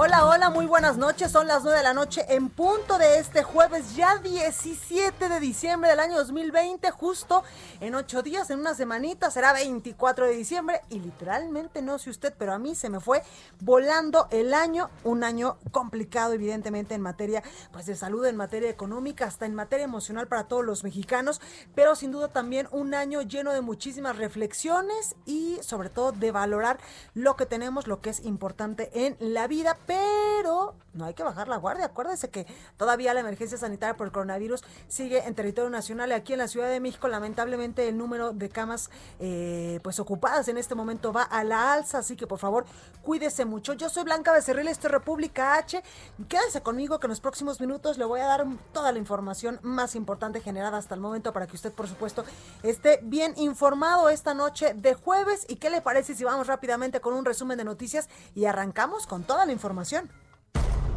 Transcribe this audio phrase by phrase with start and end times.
[0.00, 1.32] Hola, hola, muy buenas noches.
[1.32, 5.90] Son las 9 de la noche en punto de este jueves, ya 17 de diciembre
[5.90, 7.42] del año 2020, justo
[7.80, 10.82] en 8 días, en una semanita, será 24 de diciembre.
[10.88, 13.24] Y literalmente, no sé usted, pero a mí se me fue
[13.58, 19.24] volando el año, un año complicado, evidentemente, en materia pues, de salud, en materia económica,
[19.24, 21.40] hasta en materia emocional para todos los mexicanos,
[21.74, 26.78] pero sin duda también un año lleno de muchísimas reflexiones y sobre todo de valorar
[27.14, 31.48] lo que tenemos, lo que es importante en la vida pero no hay que bajar
[31.48, 31.86] la guardia.
[31.86, 32.46] Acuérdese que
[32.76, 36.68] todavía la emergencia sanitaria por el coronavirus sigue en territorio nacional aquí en la Ciudad
[36.68, 41.44] de México lamentablemente el número de camas eh, pues ocupadas en este momento va a
[41.44, 42.66] la alza, así que por favor
[43.02, 43.72] cuídese mucho.
[43.74, 45.82] Yo soy Blanca Becerril, esto es República H.
[46.28, 49.94] Quédese conmigo que en los próximos minutos le voy a dar toda la información más
[49.94, 52.24] importante generada hasta el momento para que usted por supuesto
[52.62, 55.46] esté bien informado esta noche de jueves.
[55.48, 59.22] ¿Y qué le parece si vamos rápidamente con un resumen de noticias y arrancamos con
[59.22, 60.10] toda la información?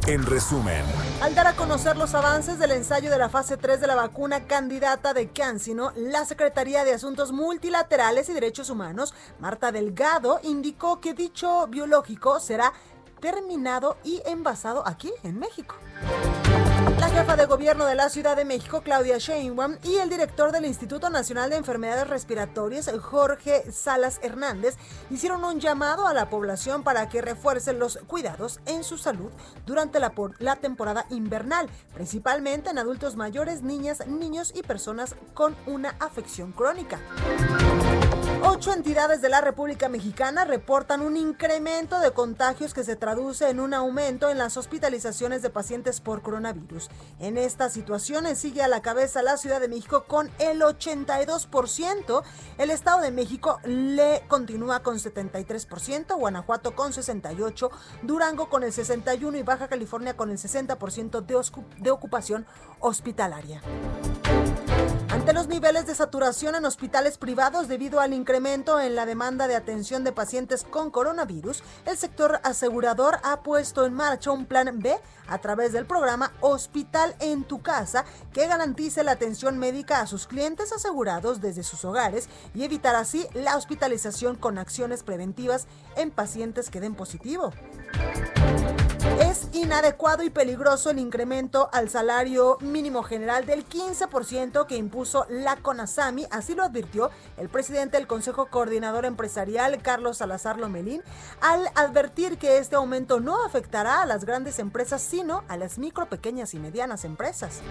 [0.08, 0.84] En resumen,
[1.20, 4.48] al dar a conocer los avances del ensayo de la fase 3 de la vacuna
[4.48, 11.14] candidata de CanSino, la Secretaría de Asuntos Multilaterales y Derechos Humanos, Marta Delgado, indicó que
[11.14, 12.72] dicho biológico será
[13.20, 15.76] terminado y envasado aquí en México.
[16.98, 20.64] La jefa de gobierno de la Ciudad de México, Claudia Sheinbaum, y el director del
[20.64, 24.76] Instituto Nacional de Enfermedades Respiratorias, Jorge Salas Hernández,
[25.10, 29.30] hicieron un llamado a la población para que refuercen los cuidados en su salud
[29.66, 35.96] durante la, la temporada invernal, principalmente en adultos mayores, niñas, niños y personas con una
[36.00, 36.98] afección crónica.
[38.40, 43.60] Ocho entidades de la República Mexicana reportan un incremento de contagios que se traduce en
[43.60, 46.88] un aumento en las hospitalizaciones de pacientes por coronavirus.
[47.18, 52.22] En esta situación sigue a la cabeza la Ciudad de México con el 82%,
[52.58, 57.70] el Estado de México le continúa con 73%, Guanajuato con 68%,
[58.02, 62.46] Durango con el 61% y Baja California con el 60% de, de ocupación
[62.80, 63.60] hospitalaria.
[65.22, 69.54] Ante los niveles de saturación en hospitales privados debido al incremento en la demanda de
[69.54, 74.98] atención de pacientes con coronavirus, el sector asegurador ha puesto en marcha un plan B
[75.28, 80.26] a través del programa Hospital en tu casa que garantice la atención médica a sus
[80.26, 86.68] clientes asegurados desde sus hogares y evitar así la hospitalización con acciones preventivas en pacientes
[86.68, 87.52] que den positivo.
[89.32, 95.56] Es inadecuado y peligroso el incremento al salario mínimo general del 15% que impuso la
[95.56, 101.02] CONASAMI, así lo advirtió el presidente del Consejo Coordinador Empresarial, Carlos Salazar Lomelín,
[101.40, 106.10] al advertir que este aumento no afectará a las grandes empresas, sino a las micro,
[106.10, 107.62] pequeñas y medianas empresas.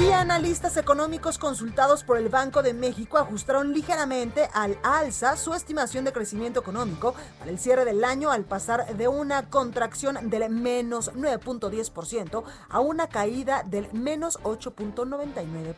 [0.00, 6.06] Y analistas económicos consultados por el Banco de México ajustaron ligeramente al alza su estimación
[6.06, 11.12] de crecimiento económico para el cierre del año al pasar de una contracción del menos
[11.12, 15.74] 9.10% a una caída del menos 8.99%.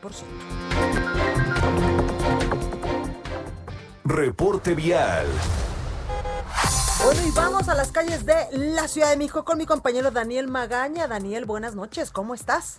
[4.04, 5.26] Reporte vial.
[7.04, 10.46] Bueno, y vamos a las calles de la Ciudad de México con mi compañero Daniel
[10.46, 11.08] Magaña.
[11.08, 12.78] Daniel, buenas noches, ¿cómo estás?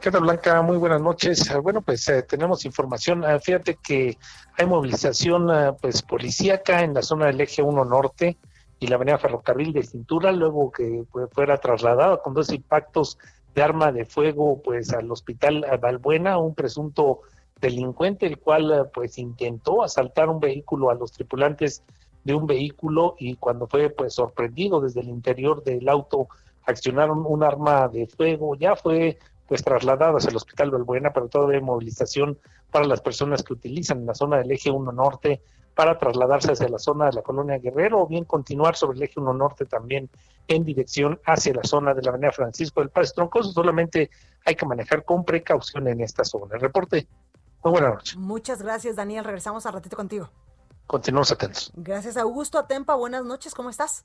[0.00, 0.62] ¿Qué tal, Blanca?
[0.62, 1.50] Muy buenas noches.
[1.50, 3.24] Ah, bueno, pues eh, tenemos información.
[3.24, 4.16] Ah, fíjate que
[4.56, 8.36] hay movilización ah, pues policíaca en la zona del eje 1 norte
[8.78, 13.18] y la avenida Ferrocarril de Cintura, luego que pues, fuera trasladada con dos impactos
[13.54, 17.22] de arma de fuego pues al hospital Valbuena, un presunto
[17.60, 21.82] delincuente, el cual pues intentó asaltar un vehículo a los tripulantes
[22.22, 26.28] de un vehículo y cuando fue pues sorprendido desde el interior del auto
[26.66, 31.62] accionaron un arma de fuego, ya fue pues trasladadas al Hospital Valbuena, pero todavía hay
[31.64, 32.38] movilización
[32.70, 35.40] para las personas que utilizan la zona del eje 1 norte
[35.74, 39.20] para trasladarse hacia la zona de la colonia Guerrero o bien continuar sobre el eje
[39.20, 40.08] 1 norte también
[40.48, 43.52] en dirección hacia la zona de la avenida Francisco del Paz Troncoso.
[43.52, 44.10] Solamente
[44.44, 46.54] hay que manejar con precaución en esta zona.
[46.54, 47.06] El reporte.
[47.62, 48.16] Muy buenas noches.
[48.16, 49.24] Muchas gracias, Daniel.
[49.24, 50.30] Regresamos al ratito contigo.
[50.86, 51.72] continuamos atentos.
[51.74, 52.94] Gracias, Augusto Atempa.
[52.94, 54.04] Buenas noches, ¿cómo estás?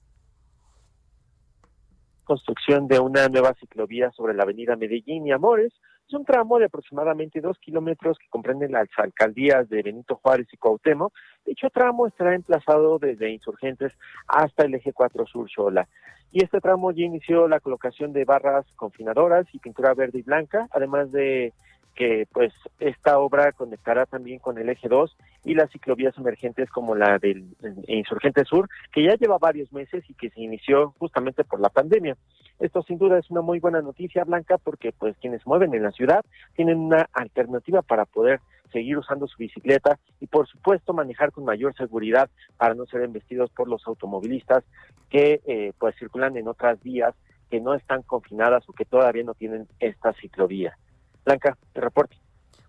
[2.24, 5.74] Construcción de una nueva ciclovía sobre la avenida Medellín y Amores.
[6.08, 10.58] Es un tramo de aproximadamente dos kilómetros que comprende las alcaldías de Benito Juárez y
[10.58, 11.14] Cuauhtémoc.
[11.46, 13.94] Dicho tramo estará emplazado desde Insurgentes
[14.28, 15.88] hasta el eje 4 Sur Xola.
[16.32, 20.68] Y este tramo ya inició la colocación de barras confinadoras y pintura verde y blanca,
[20.72, 21.54] además de
[21.96, 26.96] que pues esta obra conectará también con el eje 2 y las ciclovías emergentes como
[26.96, 27.46] la del
[27.88, 32.16] Insurgente Sur, que ya lleva varios meses y que se inició justamente por la pandemia.
[32.60, 35.92] Esto sin duda es una muy buena noticia, Blanca, porque pues quienes mueven en la
[35.92, 36.24] ciudad
[36.56, 38.40] tienen una alternativa para poder
[38.72, 43.50] seguir usando su bicicleta y por supuesto manejar con mayor seguridad para no ser embestidos
[43.52, 44.64] por los automovilistas
[45.10, 47.14] que eh, pues circulan en otras vías
[47.50, 50.78] que no están confinadas o que todavía no tienen esta ciclovía.
[51.26, 52.18] Blanca, te reporte.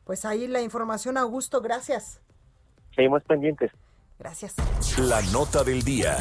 [0.05, 2.21] Pues ahí la información, Augusto, gracias.
[2.95, 3.71] Seguimos pendientes.
[4.19, 4.55] Gracias.
[4.99, 6.17] La nota del día.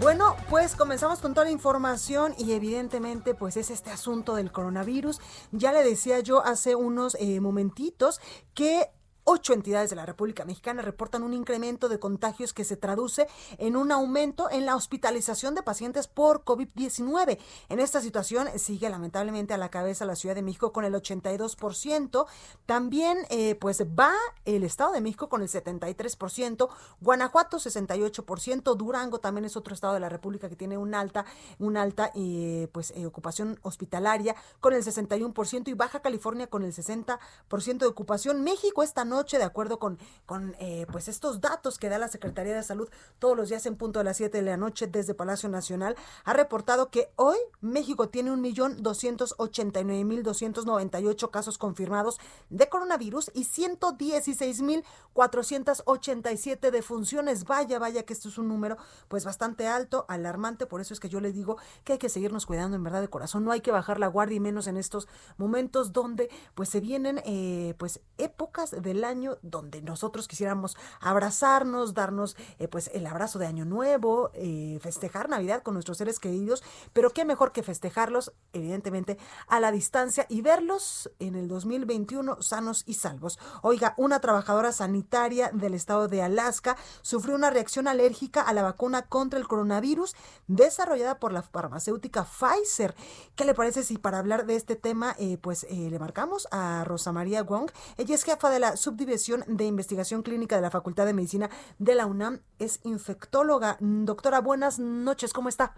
[0.00, 5.20] Bueno, pues comenzamos con toda la información y evidentemente pues es este asunto del coronavirus.
[5.52, 8.18] Ya le decía yo hace unos eh, momentitos
[8.54, 8.90] que
[9.24, 13.28] Ocho entidades de la República Mexicana reportan un incremento de contagios que se traduce
[13.58, 17.38] en un aumento en la hospitalización de pacientes por COVID-19.
[17.68, 22.26] En esta situación sigue lamentablemente a la cabeza la Ciudad de México con el 82%.
[22.66, 24.12] También eh, pues va
[24.44, 26.68] el Estado de México con el 73%,
[27.00, 31.24] Guanajuato 68%, Durango también es otro estado de la República que tiene una alta,
[31.58, 36.72] una alta eh, pues eh, ocupación hospitalaria con el 61% y Baja California con el
[36.72, 38.42] 60% de ocupación.
[38.42, 42.54] México esta noche de acuerdo con, con eh, pues estos datos que da la Secretaría
[42.54, 45.50] de Salud todos los días en punto de las 7 de la noche desde Palacio
[45.50, 50.64] Nacional, ha reportado que hoy México tiene un millón doscientos ochenta y nueve mil doscientos
[50.64, 52.18] noventa y ocho casos confirmados
[52.48, 57.44] de coronavirus y ciento dieciséis mil cuatrocientos ochenta y siete defunciones.
[57.44, 58.78] Vaya, vaya que esto es un número
[59.08, 62.46] pues bastante alto, alarmante, por eso es que yo le digo que hay que seguirnos
[62.46, 65.08] cuidando en verdad de corazón, no hay que bajar la guardia y menos en estos
[65.36, 68.70] momentos donde pues se vienen eh, pues épocas
[69.04, 75.28] año donde nosotros quisiéramos abrazarnos, darnos eh, pues el abrazo de Año Nuevo, eh, festejar
[75.28, 76.62] Navidad con nuestros seres queridos,
[76.92, 79.18] pero qué mejor que festejarlos, evidentemente,
[79.48, 83.38] a la distancia y verlos en el 2021 sanos y salvos.
[83.62, 89.02] Oiga, una trabajadora sanitaria del estado de Alaska sufrió una reacción alérgica a la vacuna
[89.02, 90.14] contra el coronavirus
[90.46, 92.94] desarrollada por la farmacéutica Pfizer.
[93.36, 97.12] ¿Qué le parece si para hablar de este tema, eh, pues le marcamos a Rosa
[97.12, 97.70] María Wong?
[97.96, 101.48] Ella es jefa de la subdivisión de investigación clínica de la Facultad de Medicina
[101.78, 102.40] de la UNAM.
[102.58, 103.76] Es infectóloga.
[103.80, 105.74] Doctora, buenas noches, ¿cómo está?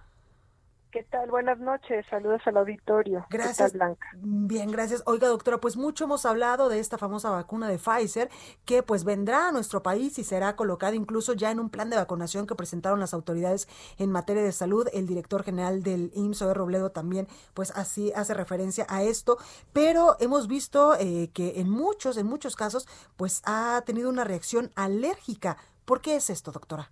[0.93, 1.31] ¿Qué tal?
[1.31, 2.05] Buenas noches.
[2.11, 3.25] Saludos al auditorio.
[3.31, 3.73] Gracias.
[3.73, 4.07] Blanca?
[4.15, 5.03] Bien, gracias.
[5.07, 8.29] Oiga, doctora, pues mucho hemos hablado de esta famosa vacuna de Pfizer
[8.67, 11.97] que pues vendrá a nuestro país y será colocada incluso ya en un plan de
[11.97, 14.87] vacunación que presentaron las autoridades en materia de salud.
[14.93, 19.39] El director general del IMSS, de Robledo, también pues así hace referencia a esto.
[19.73, 22.87] Pero hemos visto eh, que en muchos, en muchos casos,
[23.17, 25.57] pues ha tenido una reacción alérgica.
[25.87, 26.91] ¿Por qué es esto, doctora?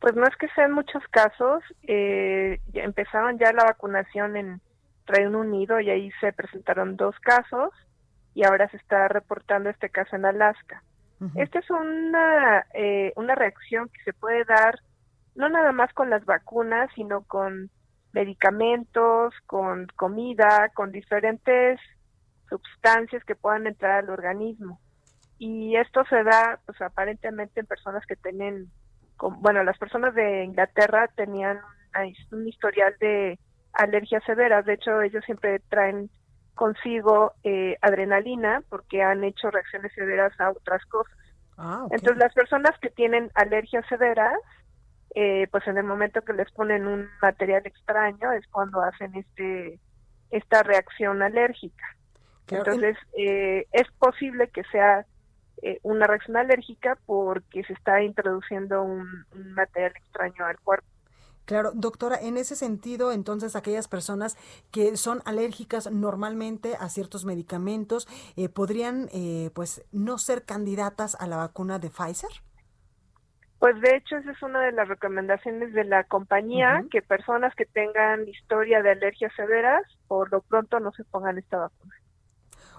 [0.00, 4.60] Pues no es que sean muchos casos, eh, empezaron ya la vacunación en
[5.06, 7.72] Reino Unido y ahí se presentaron dos casos
[8.34, 10.82] y ahora se está reportando este caso en Alaska.
[11.34, 14.78] Esta es una, eh, una reacción que se puede dar
[15.34, 17.70] no nada más con las vacunas, sino con
[18.12, 21.78] medicamentos, con comida, con diferentes
[22.48, 24.80] sustancias que puedan entrar al organismo.
[25.38, 28.70] Y esto se da, pues aparentemente en personas que tienen
[29.18, 31.60] bueno, las personas de Inglaterra tenían
[32.30, 33.38] un historial de
[33.72, 36.10] alergias severas, de hecho ellos siempre traen
[36.54, 41.16] consigo eh, adrenalina porque han hecho reacciones severas a otras cosas.
[41.58, 44.38] Ah, Entonces las personas que tienen alergias severas,
[45.14, 49.78] eh, pues en el momento que les ponen un material extraño es cuando hacen este
[50.30, 51.86] esta reacción alérgica.
[52.48, 55.06] Entonces eh, es posible que sea
[55.62, 60.86] eh, una reacción alérgica porque se está introduciendo un, material extraño al cuerpo.
[61.46, 64.36] Claro, doctora, en ese sentido, entonces aquellas personas
[64.72, 71.28] que son alérgicas normalmente a ciertos medicamentos eh, podrían, eh, pues, no ser candidatas a
[71.28, 72.30] la vacuna de Pfizer.
[73.58, 77.64] Pues de hecho esa es una de las recomendaciones de la compañía, que personas que
[77.64, 81.95] tengan historia de alergias severas, por lo pronto no se pongan esta vacuna.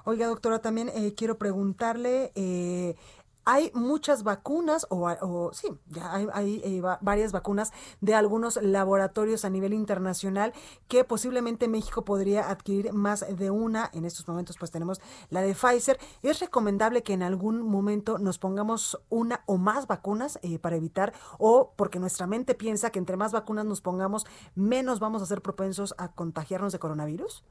[0.09, 2.95] Oiga, doctora, también eh, quiero preguntarle, eh,
[3.43, 9.73] hay muchas vacunas, o, sí, ya hay, eh, varias vacunas de algunos laboratorios a nivel
[9.73, 10.53] internacional
[10.87, 13.89] que posiblemente México podría adquirir más de una.
[13.91, 15.99] En estos momentos pues tenemos la de Pfizer.
[16.23, 21.11] Es recomendable que en algún momento nos pongamos una o más vacunas eh, para evitar
[21.37, 25.41] o porque nuestra mente piensa que entre más vacunas nos pongamos, menos vamos a ser
[25.41, 27.43] propensos a contagiarnos de coronavirus.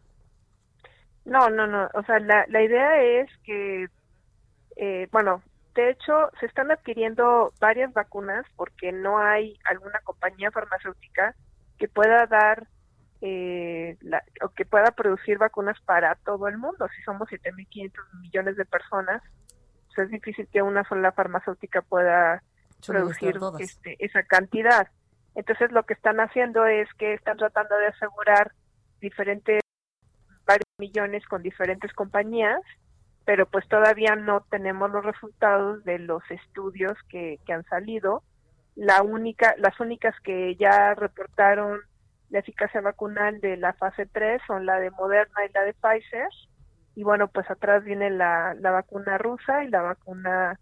[1.26, 1.90] No, no, no.
[1.92, 3.88] O sea, la, la idea es que,
[4.76, 5.42] eh, bueno,
[5.74, 11.34] de hecho, se están adquiriendo varias vacunas porque no hay alguna compañía farmacéutica
[11.78, 12.66] que pueda dar
[13.20, 13.98] eh,
[14.42, 16.86] o que pueda producir vacunas para todo el mundo.
[16.96, 19.22] Si somos 7.500 millones de personas,
[19.88, 22.42] pues es difícil que una sola farmacéutica pueda
[22.86, 24.88] producir este, esa cantidad.
[25.34, 28.52] Entonces, lo que están haciendo es que están tratando de asegurar
[29.00, 29.60] diferentes
[30.46, 32.60] varios millones con diferentes compañías
[33.26, 38.22] pero pues todavía no tenemos los resultados de los estudios que, que han salido.
[38.76, 41.80] La única, las únicas que ya reportaron
[42.30, 46.28] la eficacia vacunal de la fase 3 son la de Moderna y la de Pfizer.
[46.94, 50.60] Y bueno, pues atrás viene la, la vacuna rusa y la vacuna,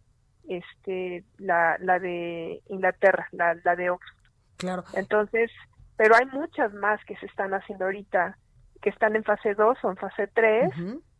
[0.48, 4.24] este, la, la de Inglaterra, la, la de Oxford.
[4.56, 4.84] Claro.
[4.94, 5.50] Entonces,
[5.98, 8.38] pero hay muchas más que se están haciendo ahorita,
[8.84, 10.70] que están en fase 2 o en fase 3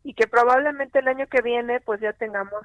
[0.03, 2.61] y que probablemente el año que viene pues ya tengamos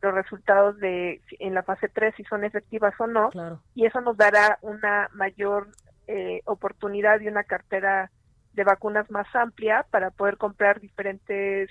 [0.00, 3.30] los resultados de en la fase 3 si son efectivas o no
[3.76, 5.68] y eso nos dará una mayor
[6.08, 8.10] eh, oportunidad y una cartera
[8.54, 11.70] de vacunas más amplia para poder comprar diferentes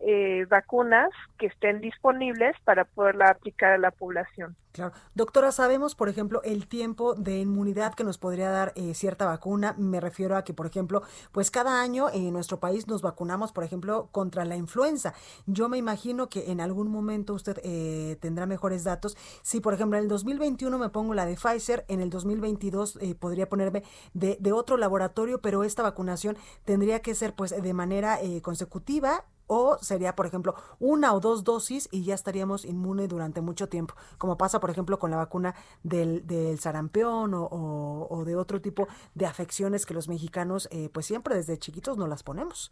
[0.00, 4.56] eh, vacunas que estén disponibles para poderla aplicar a la población.
[4.72, 4.92] Claro.
[5.14, 9.74] Doctora, sabemos, por ejemplo, el tiempo de inmunidad que nos podría dar eh, cierta vacuna.
[9.76, 11.02] Me refiero a que, por ejemplo,
[11.32, 15.12] pues cada año en nuestro país nos vacunamos, por ejemplo, contra la influenza.
[15.46, 19.16] Yo me imagino que en algún momento usted eh, tendrá mejores datos.
[19.42, 23.14] Si, por ejemplo, en el 2021 me pongo la de Pfizer, en el 2022 eh,
[23.16, 23.82] podría ponerme
[24.14, 29.78] de, de, otro laboratorio, pero esta vacunación tendría que ser pues de manera consecutiva o
[29.78, 34.38] sería, por ejemplo, una o dos dosis y ya estaríamos inmune durante mucho tiempo, como
[34.38, 39.26] pasa, por ejemplo, con la vacuna del, del sarampión o, o, de otro tipo de
[39.26, 42.70] afecciones que los mexicanos, eh, pues siempre desde chiquitos no las ponemos.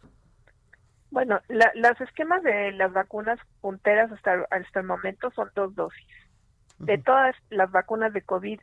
[1.11, 6.07] Bueno, los esquemas de las vacunas punteras hasta, hasta el momento son dos dosis.
[6.77, 8.61] De todas las vacunas de COVID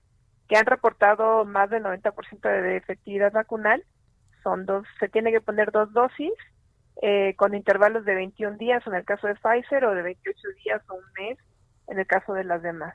[0.49, 3.85] que han reportado más del 90% de efectividad vacunal,
[4.43, 6.33] son dos, se tiene que poner dos dosis
[7.03, 10.83] eh, con intervalos de 21 días en el caso de Pfizer o de 28 días
[10.89, 11.39] o un mes
[11.89, 12.95] en el caso de las demás.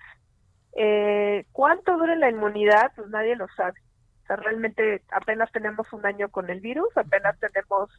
[0.75, 2.91] Eh, ¿Cuánto dura la inmunidad?
[2.95, 3.79] Pues nadie lo sabe.
[4.23, 7.89] O sea, realmente apenas tenemos un año con el virus, apenas tenemos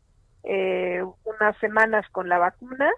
[0.44, 2.90] eh, unas semanas con la vacuna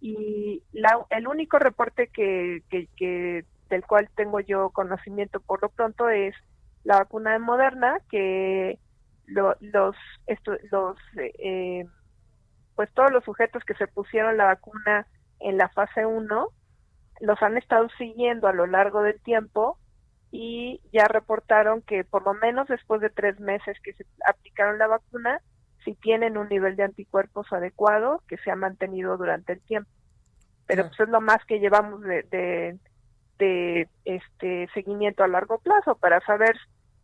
[0.00, 6.08] y la, el único reporte que, que, del cual tengo yo conocimiento por lo pronto
[6.08, 6.34] es
[6.82, 8.78] la vacuna de Moderna que
[9.26, 11.86] los los eh,
[12.80, 15.06] pues todos los sujetos que se pusieron la vacuna
[15.38, 16.48] en la fase 1
[17.20, 19.76] los han estado siguiendo a lo largo del tiempo
[20.30, 24.86] y ya reportaron que por lo menos después de tres meses que se aplicaron la
[24.86, 25.42] vacuna,
[25.84, 29.90] si tienen un nivel de anticuerpos adecuado que se ha mantenido durante el tiempo.
[30.66, 32.78] Pero pues es lo más que llevamos de, de,
[33.38, 36.56] de este seguimiento a largo plazo para saber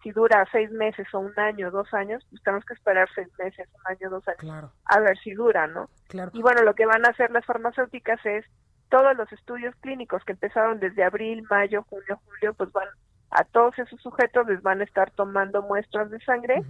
[0.03, 3.69] si dura seis meses o un año, dos años, pues tenemos que esperar seis meses,
[3.75, 5.88] un año, dos años, a ver si dura, ¿no?
[6.33, 8.45] Y bueno, lo que van a hacer las farmacéuticas es
[8.88, 12.88] todos los estudios clínicos que empezaron desde abril, mayo, junio, julio, pues van
[13.31, 16.62] a todos esos sujetos les van a estar tomando muestras de sangre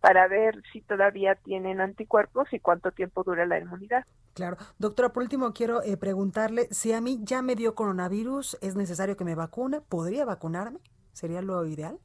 [0.00, 4.04] para ver si todavía tienen anticuerpos y cuánto tiempo dura la inmunidad.
[4.34, 4.56] Claro.
[4.78, 9.16] Doctora, por último quiero eh, preguntarle si a mí ya me dio coronavirus, ¿es necesario
[9.16, 9.80] que me vacune?
[9.80, 10.78] ¿Podría vacunarme?
[11.12, 11.98] ¿Sería lo ideal?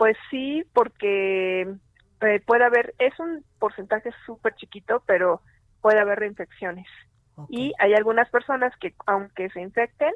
[0.00, 1.60] Pues sí, porque
[2.22, 5.42] eh, puede haber, es un porcentaje súper chiquito, pero
[5.82, 6.86] puede haber reinfecciones.
[7.50, 10.14] Y hay algunas personas que, aunque se infecten,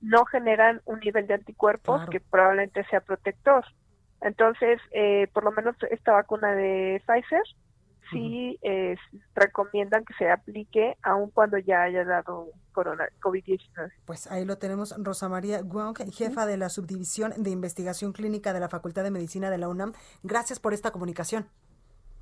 [0.00, 3.64] no generan un nivel de anticuerpos que probablemente sea protector.
[4.20, 7.42] Entonces, eh, por lo menos esta vacuna de Pfizer
[8.10, 8.58] sí
[9.34, 13.90] recomiendan que se aplique aun cuando ya haya dado corona COVID-19.
[14.04, 18.60] Pues ahí lo tenemos, Rosa María Guang, jefa de la Subdivisión de Investigación Clínica de
[18.60, 19.92] la Facultad de Medicina de la UNAM.
[20.22, 21.46] Gracias por esta comunicación.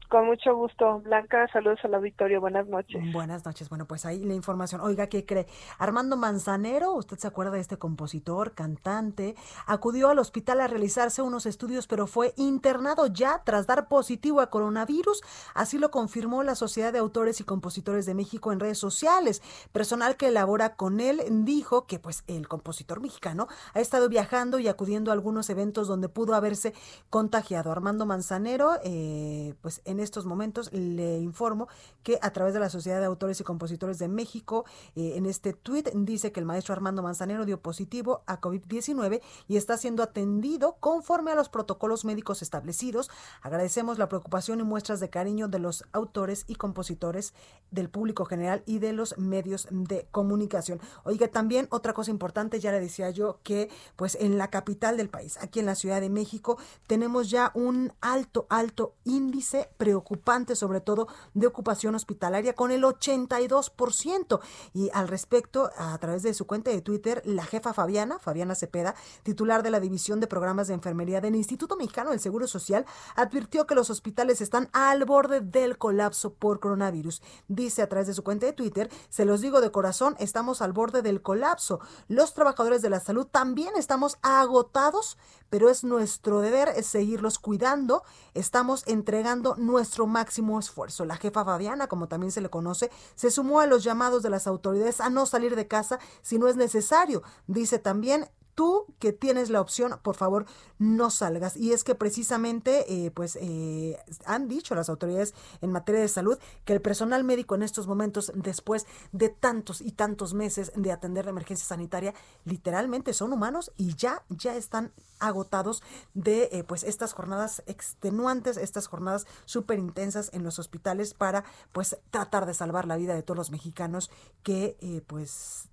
[0.09, 1.01] Con mucho gusto.
[1.01, 2.41] Blanca, saludos al auditorio.
[2.41, 3.03] Buenas noches.
[3.13, 3.69] Buenas noches.
[3.69, 4.81] Bueno, pues ahí la información.
[4.81, 5.47] Oiga, ¿qué cree?
[5.79, 9.35] Armando Manzanero, usted se acuerda de este compositor, cantante,
[9.67, 14.51] acudió al hospital a realizarse unos estudios, pero fue internado ya tras dar positivo a
[14.51, 15.23] coronavirus.
[15.55, 19.43] Así lo confirmó la Sociedad de Autores y Compositores de México en redes sociales.
[19.73, 24.69] Personal que elabora con él dijo que pues el compositor mexicano ha estado viajando y
[24.69, 26.75] acudiendo a algunos eventos donde pudo haberse
[27.11, 27.73] contagiado.
[27.73, 31.69] Armando Manzanero, eh, pues estos momentos le informo
[32.03, 34.65] que a través de la Sociedad de Autores y Compositores de México,
[34.97, 39.57] eh, en este tuit dice que el maestro Armando Manzanero dio positivo a COVID-19 y
[39.57, 43.11] está siendo atendido conforme a los protocolos médicos establecidos.
[43.43, 47.35] Agradecemos la preocupación y muestras de cariño de los autores y compositores
[47.71, 50.81] del público general y de los medios de comunicación.
[51.05, 55.09] Oiga, también otra cosa importante, ya le decía yo que pues en la capital del
[55.09, 60.81] país, aquí en la Ciudad de México, tenemos ya un alto, alto índice preocupante, sobre
[60.81, 64.41] todo de ocupación hospitalaria, con el 82%.
[64.73, 68.95] Y al respecto, a través de su cuenta de Twitter, la jefa Fabiana, Fabiana Cepeda,
[69.25, 73.67] titular de la División de Programas de Enfermería del Instituto Mexicano del Seguro Social, advirtió
[73.67, 77.21] que los hospitales están al borde del colapso por coronavirus.
[77.49, 80.73] Dice a través de su cuenta de Twitter, se los digo de corazón, estamos al
[80.73, 81.81] borde del colapso.
[82.09, 85.19] Los trabajadores de la salud también estamos agotados,
[85.51, 88.03] pero es nuestro deber seguirlos cuidando.
[88.33, 91.05] Estamos entregando nuestro máximo esfuerzo.
[91.05, 94.47] La jefa Fabiana, como también se le conoce, se sumó a los llamados de las
[94.47, 97.23] autoridades a no salir de casa si no es necesario.
[97.49, 100.47] Dice también, tú que tienes la opción, por favor,
[100.79, 101.57] no salgas.
[101.57, 106.39] Y es que precisamente, eh, pues, eh, han dicho las autoridades en materia de salud
[106.65, 111.25] que el personal médico en estos momentos, después de tantos y tantos meses de atender
[111.25, 115.83] la emergencia sanitaria, literalmente son humanos y ya, ya están agotados
[116.15, 121.99] de, eh, pues, estas jornadas extenuantes, estas jornadas súper intensas en los hospitales para, pues,
[122.11, 124.11] tratar de salvar la vida de todos los mexicanos
[124.43, 125.69] que, pues,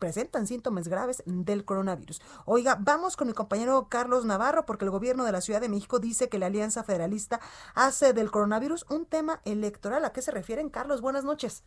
[0.00, 2.20] presentan síntomas graves del coronavirus.
[2.46, 6.00] Oiga, vamos con mi compañero Carlos Navarro porque el gobierno de la Ciudad de México
[6.00, 7.38] dice que la Alianza Federalista
[7.76, 10.04] hace del coronavirus un tema electoral.
[10.04, 11.00] ¿A qué se refieren, Carlos?
[11.00, 11.62] Buenas noches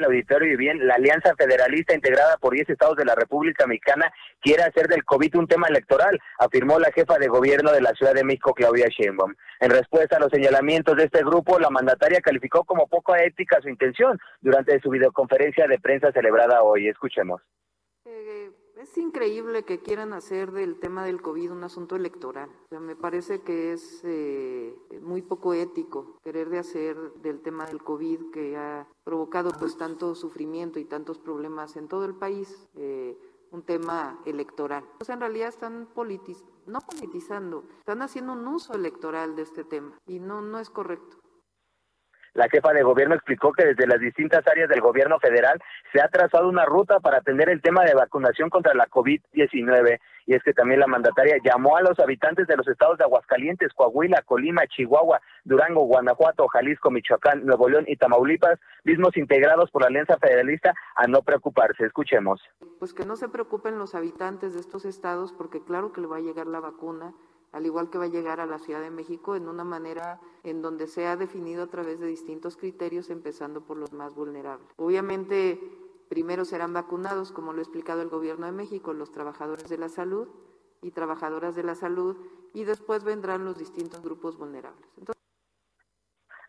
[0.00, 4.12] el auditorio y bien, la Alianza Federalista integrada por 10 estados de la República Mexicana
[4.40, 8.14] quiere hacer del COVID un tema electoral, afirmó la jefa de gobierno de la Ciudad
[8.14, 9.34] de México, Claudia Sheinbaum.
[9.60, 13.68] En respuesta a los señalamientos de este grupo, la mandataria calificó como poco ética su
[13.68, 16.88] intención durante su videoconferencia de prensa celebrada hoy.
[16.88, 17.42] Escuchemos.
[18.80, 22.48] Es increíble que quieran hacer del tema del COVID un asunto electoral.
[22.70, 28.30] me parece que es eh, muy poco ético querer de hacer del tema del COVID
[28.30, 33.18] que ha provocado pues tanto sufrimiento y tantos problemas en todo el país eh,
[33.50, 34.86] un tema electoral.
[34.98, 39.64] O sea, en realidad están politiz no politizando, están haciendo un uso electoral de este
[39.64, 41.18] tema y no, no es correcto.
[42.34, 45.60] La jefa de gobierno explicó que desde las distintas áreas del gobierno federal
[45.92, 50.34] se ha trazado una ruta para atender el tema de vacunación contra la COVID-19 y
[50.34, 54.22] es que también la mandataria llamó a los habitantes de los estados de Aguascalientes, Coahuila,
[54.22, 60.18] Colima, Chihuahua, Durango, Guanajuato, Jalisco, Michoacán, Nuevo León y Tamaulipas, mismos integrados por la Alianza
[60.18, 61.84] Federalista, a no preocuparse.
[61.84, 62.40] Escuchemos.
[62.78, 66.18] Pues que no se preocupen los habitantes de estos estados porque claro que le va
[66.18, 67.12] a llegar la vacuna
[67.52, 70.62] al igual que va a llegar a la Ciudad de México en una manera en
[70.62, 74.68] donde se ha definido a través de distintos criterios, empezando por los más vulnerables.
[74.76, 75.60] Obviamente,
[76.08, 79.88] primero serán vacunados, como lo ha explicado el Gobierno de México, los trabajadores de la
[79.88, 80.28] salud
[80.82, 82.16] y trabajadoras de la salud,
[82.52, 84.88] y después vendrán los distintos grupos vulnerables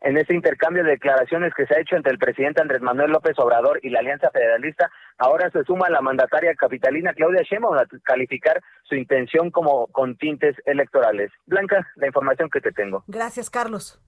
[0.02, 3.38] en ese intercambio de declaraciones que se ha hecho entre el presidente Andrés Manuel López
[3.38, 8.62] Obrador y la Alianza Federalista, ahora se suma la mandataria capitalina Claudia Sheinbaum a calificar
[8.84, 11.32] su intención como con tintes electorales.
[11.46, 13.04] Blanca, la información que te tengo.
[13.08, 14.02] Gracias, Carlos.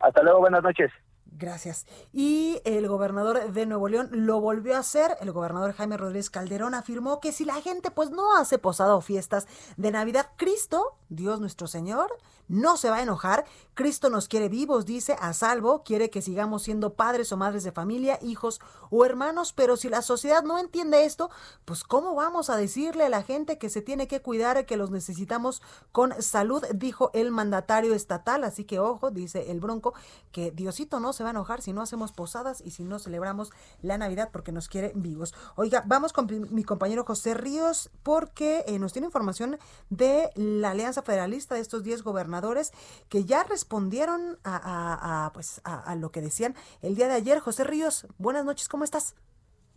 [0.00, 0.90] Hasta luego, buenas noches.
[1.38, 1.86] Gracias.
[2.12, 5.16] Y el gobernador de Nuevo León lo volvió a hacer.
[5.20, 9.00] El gobernador Jaime Rodríguez Calderón afirmó que si la gente pues no hace posada o
[9.00, 12.12] fiestas de Navidad, Cristo, Dios nuestro Señor,
[12.48, 13.44] no se va a enojar.
[13.74, 17.72] Cristo nos quiere vivos, dice, a salvo, quiere que sigamos siendo padres o madres de
[17.72, 21.30] familia, hijos o hermanos, pero si la sociedad no entiende esto,
[21.64, 24.90] pues ¿cómo vamos a decirle a la gente que se tiene que cuidar, que los
[24.90, 26.62] necesitamos con salud?
[26.74, 29.94] Dijo el mandatario estatal, así que ojo, dice el bronco,
[30.30, 33.50] que Diosito no se va a enojar si no hacemos posadas y si no celebramos
[33.80, 35.34] la Navidad porque nos quiere vivos.
[35.56, 39.58] Oiga, vamos con mi compañero José Ríos porque eh, nos tiene información
[39.90, 42.72] de la Alianza Federalista de estos 10 gobernadores
[43.08, 47.40] que ya respondieron a, pues, a, lo que decían el día de ayer.
[47.40, 49.14] José Ríos, buenas noches, ¿cómo estás?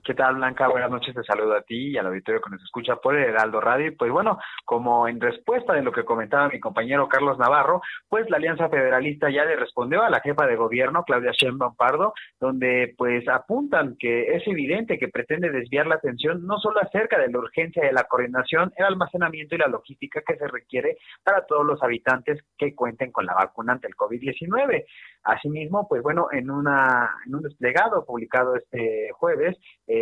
[0.05, 0.67] ¿Qué tal, Blanca?
[0.67, 3.59] Buenas noches, te saludo a ti y al auditorio que nos escucha por el Heraldo
[3.59, 3.91] Radio.
[3.97, 8.37] Pues bueno, como en respuesta de lo que comentaba mi compañero Carlos Navarro, pues la
[8.37, 13.27] Alianza Federalista ya le respondió a la jefa de gobierno, Claudia Sheinbaum Pardo, donde pues
[13.27, 17.83] apuntan que es evidente que pretende desviar la atención no solo acerca de la urgencia
[17.83, 22.43] de la coordinación, el almacenamiento y la logística que se requiere para todos los habitantes
[22.59, 24.85] que cuenten con la vacuna ante el COVID-19.
[25.23, 29.94] Asimismo, pues bueno, en, una, en un desplegado publicado este jueves, eh,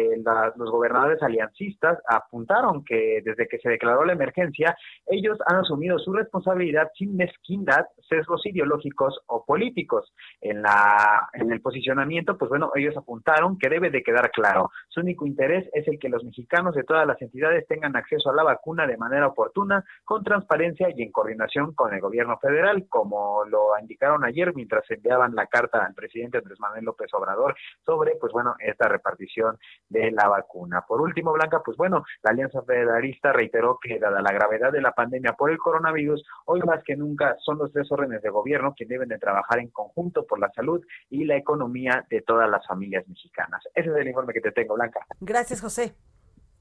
[0.55, 4.75] los gobernadores aliancistas apuntaron que desde que se declaró la emergencia,
[5.05, 10.13] ellos han asumido su responsabilidad sin mezquindad, sesgos ideológicos o políticos.
[10.41, 15.01] En, la, en el posicionamiento, pues bueno, ellos apuntaron que debe de quedar claro, su
[15.01, 18.43] único interés es el que los mexicanos de todas las entidades tengan acceso a la
[18.43, 23.77] vacuna de manera oportuna, con transparencia y en coordinación con el gobierno federal, como lo
[23.79, 28.55] indicaron ayer mientras enviaban la carta al presidente Andrés Manuel López Obrador sobre, pues bueno,
[28.59, 29.57] esta repartición
[29.89, 30.81] de la vacuna.
[30.87, 34.91] Por último, Blanca, pues bueno, la Alianza Federalista reiteró que dada la gravedad de la
[34.91, 38.85] pandemia por el coronavirus, hoy más que nunca son los tres órdenes de gobierno que
[38.85, 43.07] deben de trabajar en conjunto por la salud y la economía de todas las familias
[43.07, 43.61] mexicanas.
[43.73, 45.05] Ese es el informe que te tengo, Blanca.
[45.19, 45.95] Gracias, José.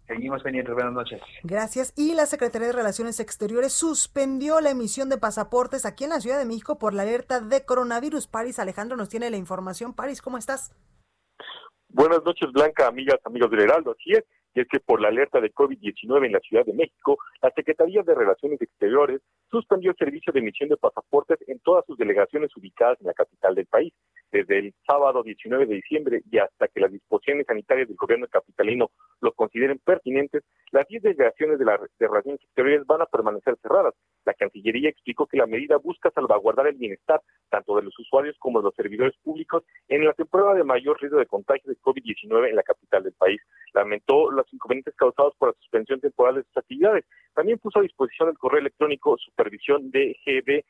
[0.06, 0.74] Seguimos pendientes.
[0.74, 1.20] Buenas noches.
[1.42, 1.92] Gracias.
[1.96, 6.38] Y la Secretaría de Relaciones Exteriores suspendió la emisión de pasaportes aquí en la Ciudad
[6.38, 8.26] de México por la alerta de coronavirus.
[8.26, 9.94] París Alejandro nos tiene la información.
[9.94, 10.74] París, ¿cómo estás?
[11.94, 13.92] Buenas noches, Blanca, amigas, amigos del Heraldo.
[13.92, 14.24] Así es,
[14.54, 18.02] y es que por la alerta de COVID-19 en la Ciudad de México, la Secretaría
[18.02, 19.20] de Relaciones Exteriores
[19.52, 23.54] suspendió el servicio de emisión de pasaportes en todas sus delegaciones ubicadas en la capital
[23.54, 23.92] del país.
[24.32, 28.90] Desde el sábado 19 de diciembre y hasta que las disposiciones sanitarias del gobierno capitalino
[29.20, 33.94] lo consideren pertinentes, las 10 delegaciones de, la, de Relaciones Exteriores van a permanecer cerradas.
[34.24, 38.60] La Cancillería explicó que la medida busca salvaguardar el bienestar tanto de los usuarios como
[38.60, 42.56] de los servidores públicos en la temporada de mayor riesgo de contagio de COVID-19 en
[42.56, 43.40] la capital del país.
[43.74, 47.04] Lamentó los inconvenientes causados por la suspensión temporal de sus actividades.
[47.34, 50.64] También puso a disposición el correo electrónico supervisión gb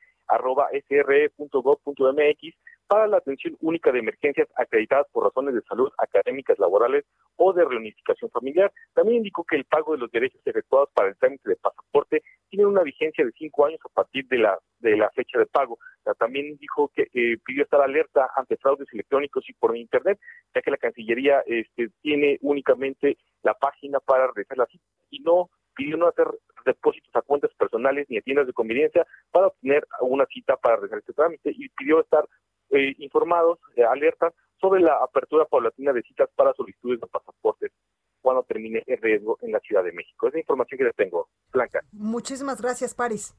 [2.92, 7.06] para la atención única de emergencias acreditadas por razones de salud académicas, laborales
[7.36, 8.70] o de reunificación familiar.
[8.92, 12.66] También indicó que el pago de los derechos efectuados para el trámite de pasaporte tiene
[12.66, 15.78] una vigencia de cinco años a partir de la de la fecha de pago.
[16.18, 20.18] También dijo que eh, pidió estar alerta ante fraudes electrónicos y por internet,
[20.54, 25.48] ya que la Cancillería este, tiene únicamente la página para realizar la cita y no
[25.74, 26.26] pidió no hacer
[26.64, 30.98] depósitos a cuentas personales ni a tiendas de conveniencia para obtener una cita para realizar
[30.98, 32.28] este trámite y pidió estar
[32.70, 37.72] eh, informados, eh, alertas sobre la apertura paulatina de citas para solicitudes de pasaportes
[38.20, 40.28] cuando termine el riesgo en la Ciudad de México.
[40.28, 41.80] Es la información que les tengo, Blanca.
[41.92, 43.34] Muchísimas gracias, Paris.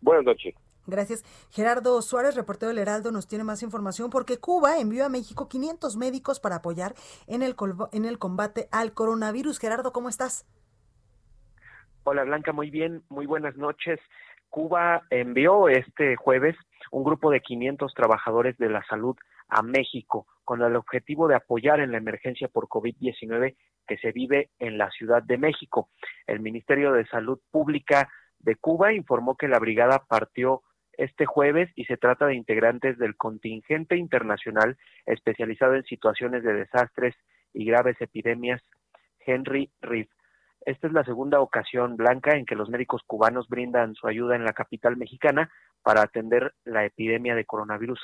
[0.00, 0.54] Buenas noches.
[0.86, 1.24] Gracias.
[1.50, 5.96] Gerardo Suárez, reportero del Heraldo, nos tiene más información porque Cuba envió a México 500
[5.96, 6.94] médicos para apoyar
[7.26, 7.56] en el,
[7.92, 9.58] en el combate al coronavirus.
[9.58, 10.46] Gerardo, ¿cómo estás?
[12.08, 13.98] Hola Blanca, muy bien, muy buenas noches.
[14.48, 16.54] Cuba envió este jueves
[16.92, 19.16] un grupo de 500 trabajadores de la salud
[19.48, 23.56] a México con el objetivo de apoyar en la emergencia por COVID-19
[23.88, 25.88] que se vive en la Ciudad de México.
[26.28, 31.86] El Ministerio de Salud Pública de Cuba informó que la brigada partió este jueves y
[31.86, 37.16] se trata de integrantes del contingente internacional especializado en situaciones de desastres
[37.52, 38.62] y graves epidemias
[39.26, 40.15] Henry Reef.
[40.66, 44.44] Esta es la segunda ocasión blanca en que los médicos cubanos brindan su ayuda en
[44.44, 45.48] la capital mexicana
[45.80, 48.00] para atender la epidemia de coronavirus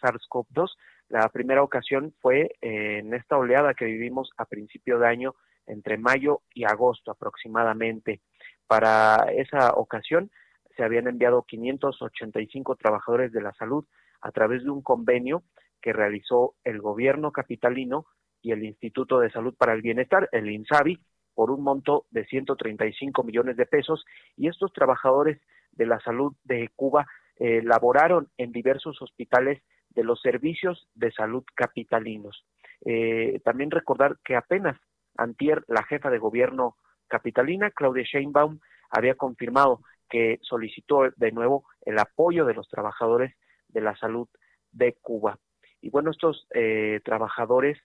[0.00, 0.76] SARS-CoV-2.
[1.08, 5.34] La primera ocasión fue eh, en esta oleada que vivimos a principio de año,
[5.66, 8.20] entre mayo y agosto aproximadamente.
[8.68, 10.30] Para esa ocasión
[10.76, 13.86] se habían enviado 585 trabajadores de la salud
[14.20, 15.42] a través de un convenio
[15.82, 18.06] que realizó el gobierno capitalino
[18.40, 21.00] y el Instituto de Salud para el Bienestar, el INSABI,
[21.34, 24.04] por un monto de 135 millones de pesos
[24.36, 25.40] y estos trabajadores
[25.72, 27.06] de la salud de Cuba
[27.38, 32.44] eh, laboraron en diversos hospitales de los servicios de salud capitalinos.
[32.84, 34.78] Eh, también recordar que apenas
[35.16, 36.76] antier la jefa de gobierno
[37.08, 38.58] capitalina, Claudia Sheinbaum,
[38.90, 43.34] había confirmado que solicitó de nuevo el apoyo de los trabajadores
[43.68, 44.28] de la salud
[44.72, 45.38] de Cuba.
[45.80, 47.78] Y bueno, estos eh, trabajadores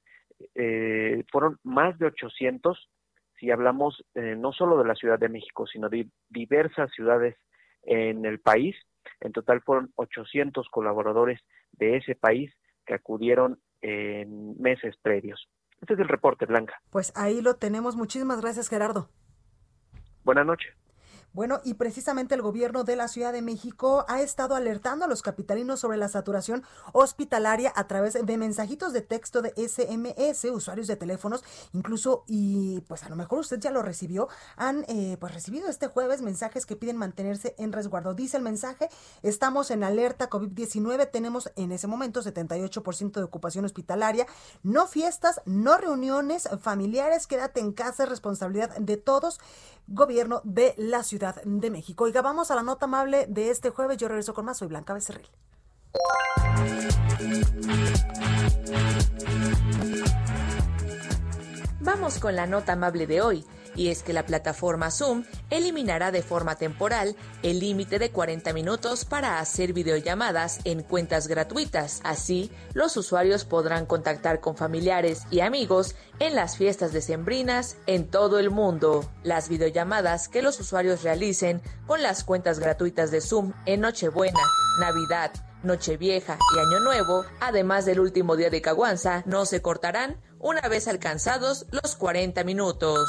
[0.56, 2.90] eh, fueron más de 800
[3.39, 7.36] si hablamos eh, no solo de la Ciudad de México, sino de diversas ciudades
[7.84, 8.75] en el país.
[9.21, 11.39] En total fueron 800 colaboradores
[11.73, 12.52] de ese país
[12.86, 15.47] que acudieron en meses previos.
[15.82, 16.82] Este es el reporte, Blanca.
[16.89, 17.95] Pues ahí lo tenemos.
[17.95, 19.10] Muchísimas gracias, Gerardo.
[20.23, 20.75] Buenas noches.
[21.32, 25.22] Bueno, y precisamente el gobierno de la Ciudad de México ha estado alertando a los
[25.22, 30.96] capitalinos sobre la saturación hospitalaria a través de mensajitos de texto de SMS, usuarios de
[30.96, 35.70] teléfonos, incluso, y pues a lo mejor usted ya lo recibió, han eh, pues recibido
[35.70, 38.15] este jueves mensajes que piden mantenerse en resguardo.
[38.15, 38.89] Dice el mensaje,
[39.22, 44.26] estamos en alerta COVID-19, tenemos en ese momento 78% de ocupación hospitalaria,
[44.63, 49.39] no fiestas, no reuniones familiares, quédate en casa, es responsabilidad de todos
[49.89, 51.04] gobierno de la
[51.44, 52.04] De México.
[52.04, 53.98] Oiga, vamos a la nota amable de este jueves.
[53.98, 54.58] Yo regreso con más.
[54.58, 55.30] Soy Blanca Becerril.
[61.82, 63.46] Vamos con la nota amable de hoy
[63.80, 69.06] y es que la plataforma Zoom eliminará de forma temporal el límite de 40 minutos
[69.06, 72.02] para hacer videollamadas en cuentas gratuitas.
[72.04, 78.38] Así, los usuarios podrán contactar con familiares y amigos en las fiestas decembrinas en todo
[78.38, 79.10] el mundo.
[79.24, 84.44] Las videollamadas que los usuarios realicen con las cuentas gratuitas de Zoom en Nochebuena,
[84.82, 85.32] Navidad,
[85.63, 90.89] Nochevieja y Año Nuevo, además del último día de Caguanza, no se cortarán una vez
[90.89, 93.08] alcanzados los 40 minutos.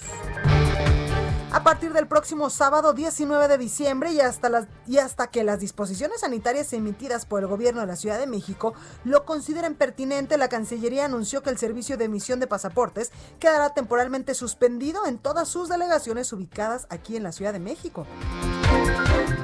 [1.53, 7.27] A partir del próximo sábado 19 de diciembre y hasta, que las disposiciones sanitarias emitidas
[7.27, 11.51] por el gobierno de la Ciudad de México lo consideren pertinente, la Cancillería anunció que
[11.51, 17.17] el servicio de emisión de pasaportes quedará temporalmente suspendido en todas sus delegaciones ubicadas aquí
[17.17, 18.07] en la Ciudad de México.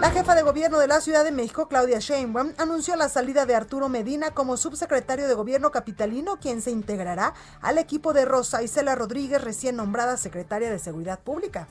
[0.02, 3.56] La jefa de gobierno de la Ciudad de México, Claudia Sheinbaum, anunció la salida de
[3.56, 8.96] Arturo Medina como subsecretario de gobierno capitalino, quien se integrará al equipo de Rosa Isela
[8.96, 11.68] Rodríguez, recién nombrada secretaria de Seguridad Pública.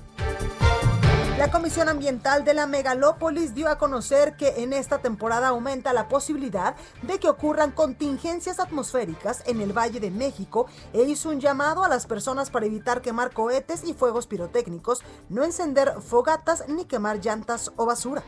[1.39, 6.09] La Comisión Ambiental de la Megalópolis dio a conocer que en esta temporada aumenta la
[6.09, 11.85] posibilidad de que ocurran contingencias atmosféricas en el Valle de México e hizo un llamado
[11.85, 17.21] a las personas para evitar quemar cohetes y fuegos pirotécnicos, no encender fogatas ni quemar
[17.21, 18.25] llantas o basura.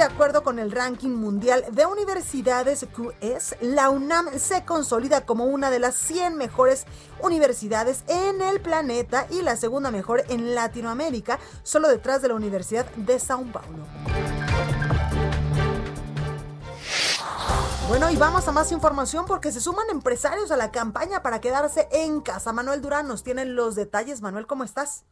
[0.00, 5.68] De acuerdo con el ranking mundial de universidades QS, la UNAM se consolida como una
[5.68, 6.86] de las 100 mejores
[7.20, 12.86] universidades en el planeta y la segunda mejor en Latinoamérica, solo detrás de la Universidad
[12.96, 13.84] de Sao Paulo.
[17.86, 21.88] Bueno, y vamos a más información porque se suman empresarios a la campaña para quedarse
[21.92, 22.54] en casa.
[22.54, 24.22] Manuel Durán nos tiene los detalles.
[24.22, 25.04] Manuel, ¿cómo estás?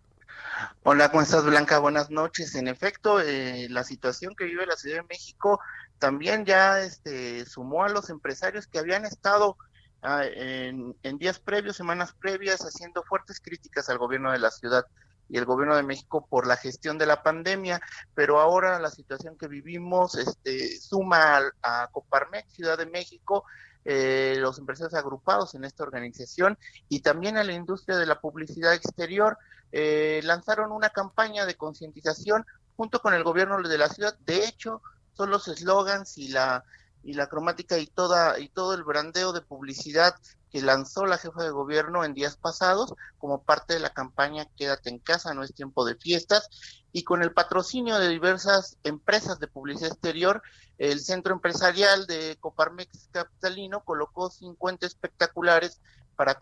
[0.82, 1.78] Hola, ¿cómo estás, Blanca?
[1.78, 2.54] Buenas noches.
[2.54, 5.60] En efecto, eh, la situación que vive la Ciudad de México
[5.98, 9.56] también ya este, sumó a los empresarios que habían estado
[10.02, 14.84] ah, en, días previos, semanas previas, haciendo fuertes críticas al gobierno de la ciudad
[15.28, 17.80] y el gobierno de México por la gestión de la pandemia,
[18.14, 23.44] pero ahora la situación que vivimos este, suma a, a Coparmex, Ciudad de México,
[23.84, 28.74] eh, los empresarios agrupados en esta organización y también a la industria de la publicidad
[28.74, 29.38] exterior
[29.72, 32.44] eh, lanzaron una campaña de concientización
[32.76, 34.16] junto con el gobierno de la ciudad.
[34.20, 36.64] De hecho, son los eslogans y la
[37.02, 40.14] y la cromática y toda y todo el brandeo de publicidad
[40.50, 44.90] que lanzó la jefa de gobierno en días pasados como parte de la campaña Quédate
[44.90, 46.48] en casa, no es tiempo de fiestas
[46.92, 50.42] y con el patrocinio de diversas empresas de publicidad exterior,
[50.78, 55.81] el centro empresarial de Coparmex Capitalino colocó 50 espectaculares
[56.16, 56.38] para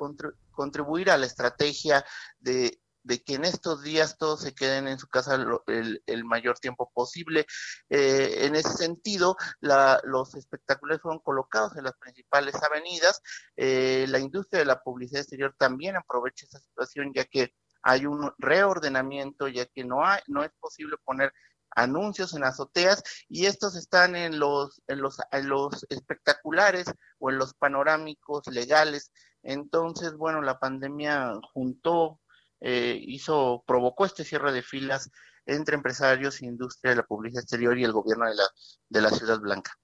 [0.53, 2.05] contribuir a la estrategia
[2.41, 6.91] de de que en estos días todos se queden en su casa el, mayor tiempo
[6.93, 7.47] posible.
[7.89, 13.23] Eh, en ese sentido, los espectáculos fueron colocados en las principales avenidas.
[13.57, 18.33] Eh, la industria de la publicidad exterior también aprovecha esa situación ya que hay un
[18.39, 21.33] reordenamiento, ya que no, hay, no es posible poner
[21.77, 26.87] anuncios en azoteas y estos están en los, en los, en los espectaculares
[27.21, 29.13] o en los panorámicos legales.
[29.43, 32.19] Entonces, bueno, la pandemia juntó
[32.61, 35.11] eh, hizo, provocó este cierre de filas
[35.47, 38.45] entre empresarios, industria de la publicidad exterior y el gobierno de la,
[38.89, 39.79] de la Ciudad Blanca.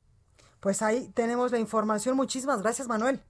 [0.61, 2.17] Pues ahí tenemos la información.
[2.17, 3.23] Muchísimas gracias, Manuel.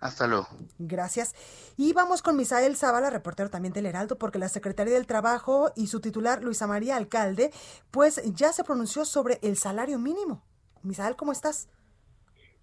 [0.00, 0.48] Hasta luego.
[0.78, 1.32] Gracias.
[1.76, 5.86] Y vamos con Misael Zavala, reportero también del Heraldo, porque la Secretaría del Trabajo y
[5.86, 7.52] su titular, Luisa María Alcalde,
[7.92, 10.44] pues ya se pronunció sobre el salario mínimo.
[10.82, 11.68] Misael, ¿cómo estás?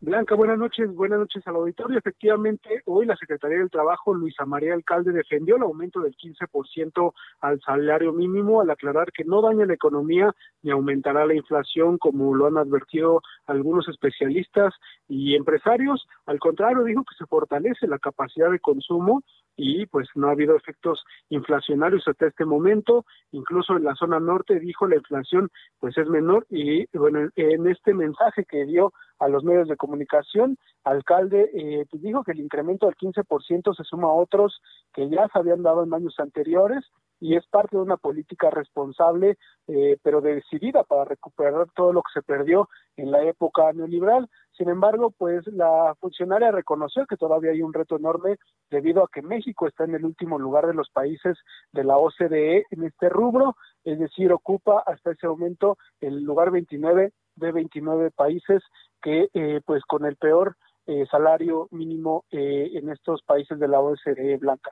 [0.02, 1.98] Blanca, buenas noches, buenas noches al auditorio.
[1.98, 7.60] Efectivamente, hoy la Secretaría del Trabajo, Luisa María Alcalde, defendió el aumento del 15% al
[7.60, 12.48] salario mínimo al aclarar que no daña la economía ni aumentará la inflación, como lo
[12.48, 14.74] han advertido algunos especialistas
[15.10, 16.08] y empresarios.
[16.26, 19.22] Al contrario, dijo que se fortalece la capacidad de consumo
[19.60, 23.06] y pues no ha habido efectos inflacionarios hasta este momento.
[23.32, 27.94] Incluso en la zona norte dijo la inflación pues es menor y bueno, en este
[27.94, 32.86] mensaje que dio a los medios de comunicación, alcalde eh, pues dijo que el incremento
[32.86, 34.62] del 15% se suma a otros
[34.94, 36.86] que ya se habían dado en años anteriores
[37.20, 42.14] y es parte de una política responsable eh, pero decidida para recuperar todo lo que
[42.14, 44.30] se perdió en la época neoliberal.
[44.58, 48.38] Sin embargo, pues la funcionaria reconoció que todavía hay un reto enorme
[48.70, 51.38] debido a que México está en el último lugar de los países
[51.72, 57.12] de la OCDE en este rubro, es decir, ocupa hasta ese momento el lugar 29
[57.36, 58.62] de 29 países
[59.02, 60.56] que eh, pues con el peor
[60.88, 64.72] eh, salario mínimo eh, en estos países de la OCDE blanca.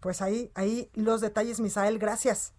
[0.00, 2.52] Pues ahí, ahí los detalles, Misael, gracias.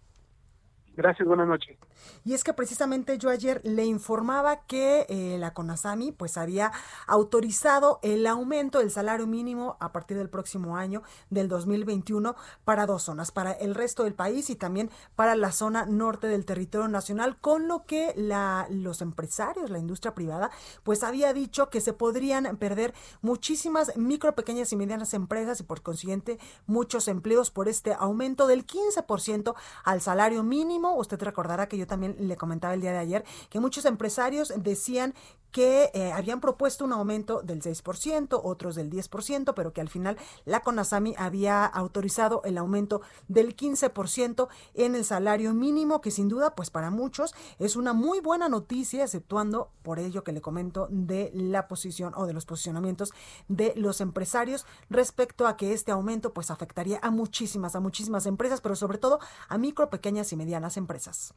[0.99, 1.77] Gracias, buenas noches.
[2.25, 6.73] Y es que precisamente yo ayer le informaba que eh, la CONASAMI pues había
[7.07, 12.35] autorizado el aumento del salario mínimo a partir del próximo año del 2021
[12.65, 16.43] para dos zonas, para el resto del país y también para la zona norte del
[16.43, 20.51] territorio nacional, con lo que la, los empresarios, la industria privada,
[20.83, 25.81] pues había dicho que se podrían perder muchísimas micro, pequeñas y medianas empresas y por
[25.81, 31.87] consiguiente muchos empleos por este aumento del 15% al salario mínimo usted recordará que yo
[31.87, 35.13] también le comentaba el día de ayer que muchos empresarios decían
[35.51, 40.17] que eh, habían propuesto un aumento del 6%, otros del 10%, pero que al final
[40.45, 46.55] la CONASAMI había autorizado el aumento del 15% en el salario mínimo, que sin duda,
[46.55, 51.31] pues para muchos es una muy buena noticia, exceptuando por ello que le comento de
[51.33, 53.13] la posición o de los posicionamientos
[53.47, 58.61] de los empresarios respecto a que este aumento pues afectaría a muchísimas, a muchísimas empresas,
[58.61, 61.33] pero sobre todo a micro, pequeñas y medianas empresas.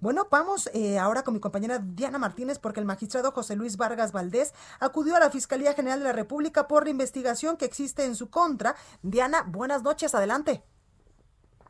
[0.00, 4.12] Bueno, vamos eh, ahora con mi compañera Diana Martínez porque el magistrado José Luis Vargas
[4.12, 8.14] Valdés acudió a la Fiscalía General de la República por la investigación que existe en
[8.14, 8.76] su contra.
[9.02, 10.62] Diana, buenas noches, adelante.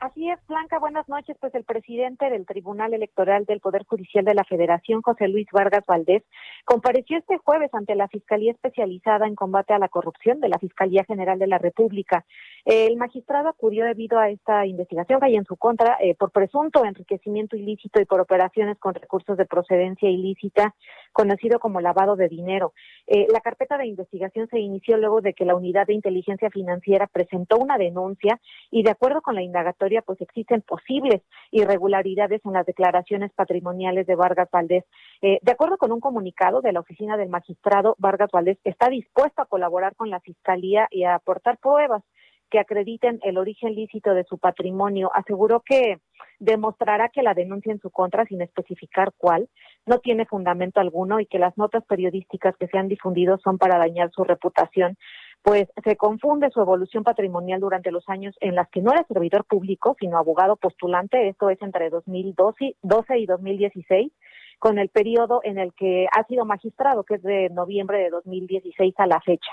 [0.00, 1.36] Así es, Blanca, buenas noches.
[1.38, 5.84] Pues el presidente del Tribunal Electoral del Poder Judicial de la Federación, José Luis Vargas
[5.86, 6.22] Valdés,
[6.64, 11.04] compareció este jueves ante la Fiscalía Especializada en Combate a la Corrupción de la Fiscalía
[11.04, 12.24] General de la República.
[12.64, 16.84] El magistrado acudió debido a esta investigación que hay en su contra eh, por presunto
[16.84, 20.74] enriquecimiento ilícito y por operaciones con recursos de procedencia ilícita,
[21.12, 22.72] conocido como lavado de dinero.
[23.06, 27.06] Eh, la carpeta de investigación se inició luego de que la Unidad de Inteligencia Financiera
[27.06, 32.66] presentó una denuncia y de acuerdo con la indagatoria pues existen posibles irregularidades en las
[32.66, 34.84] declaraciones patrimoniales de Vargas Valdés.
[35.22, 39.42] Eh, de acuerdo con un comunicado de la oficina del magistrado, Vargas Valdés está dispuesto
[39.42, 42.02] a colaborar con la Fiscalía y a aportar pruebas
[42.50, 45.10] que acrediten el origen lícito de su patrimonio.
[45.14, 45.98] Aseguró que
[46.38, 49.48] demostrará que la denuncia en su contra, sin especificar cuál,
[49.86, 53.78] no tiene fundamento alguno y que las notas periodísticas que se han difundido son para
[53.78, 54.96] dañar su reputación
[55.42, 59.44] pues se confunde su evolución patrimonial durante los años en las que no era servidor
[59.44, 62.74] público, sino abogado postulante, esto es entre 2012
[63.18, 64.12] y 2016,
[64.58, 68.94] con el periodo en el que ha sido magistrado, que es de noviembre de 2016
[68.98, 69.50] a la fecha.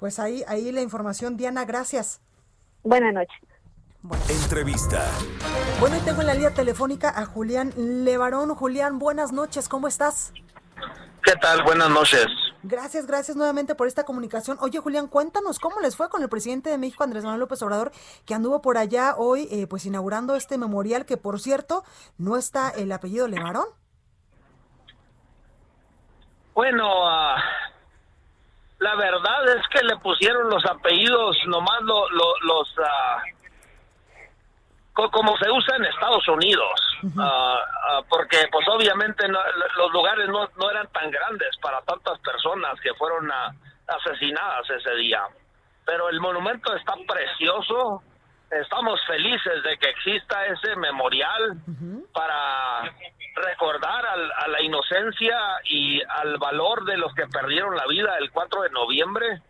[0.00, 2.22] Pues ahí, ahí la información, Diana, gracias.
[2.82, 3.38] Buenas noches.
[4.30, 5.06] Entrevista.
[5.78, 8.54] Bueno, y tengo en la línea telefónica a Julián Levarón.
[8.54, 10.32] Julián, buenas noches, ¿cómo estás?
[11.22, 11.62] ¿Qué tal?
[11.64, 12.24] Buenas noches.
[12.62, 14.56] Gracias, gracias nuevamente por esta comunicación.
[14.62, 17.92] Oye, Julián, cuéntanos cómo les fue con el presidente de México, Andrés Manuel López Obrador,
[18.24, 21.84] que anduvo por allá hoy, eh, pues inaugurando este memorial, que por cierto,
[22.16, 23.66] no está el apellido Levarón.
[26.54, 27.36] Bueno, uh,
[28.80, 32.78] la verdad es que le pusieron los apellidos nomás lo, lo, los...
[32.78, 33.40] Uh,
[35.12, 40.86] como se usa en Estados Unidos, ah, porque pues obviamente los lugares no, no, eran
[40.88, 43.30] tan grandes para tantas personas que fueron
[43.86, 45.22] asesinadas ese día.
[45.86, 48.02] Pero el monumento está precioso,
[48.50, 51.56] estamos felices de que exista ese memorial
[52.12, 52.92] para
[53.34, 58.62] recordar a la inocencia y al valor de los que perdieron la vida el 4
[58.62, 59.42] de noviembre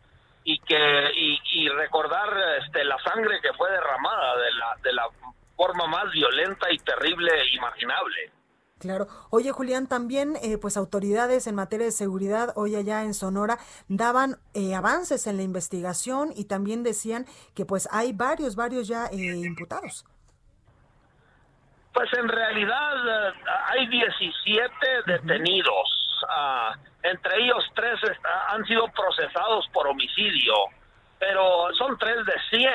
[0.44, 1.10] y que
[1.52, 2.28] y, recordar
[2.62, 5.08] este la sangre que fue derramada de la de la
[5.56, 8.32] forma más violenta y terrible imaginable.
[8.78, 9.08] Claro.
[9.28, 14.38] Oye, Julián, también eh, pues autoridades en materia de seguridad hoy allá en Sonora daban
[14.54, 19.16] eh, avances en la investigación y también decían que pues hay varios, varios ya eh,
[19.16, 20.06] imputados.
[21.92, 23.32] Pues en realidad eh,
[23.68, 26.18] hay 17 detenidos.
[26.28, 30.54] Ah, entre ellos tres está- han sido procesados por homicidio,
[31.18, 32.72] pero son tres de 100,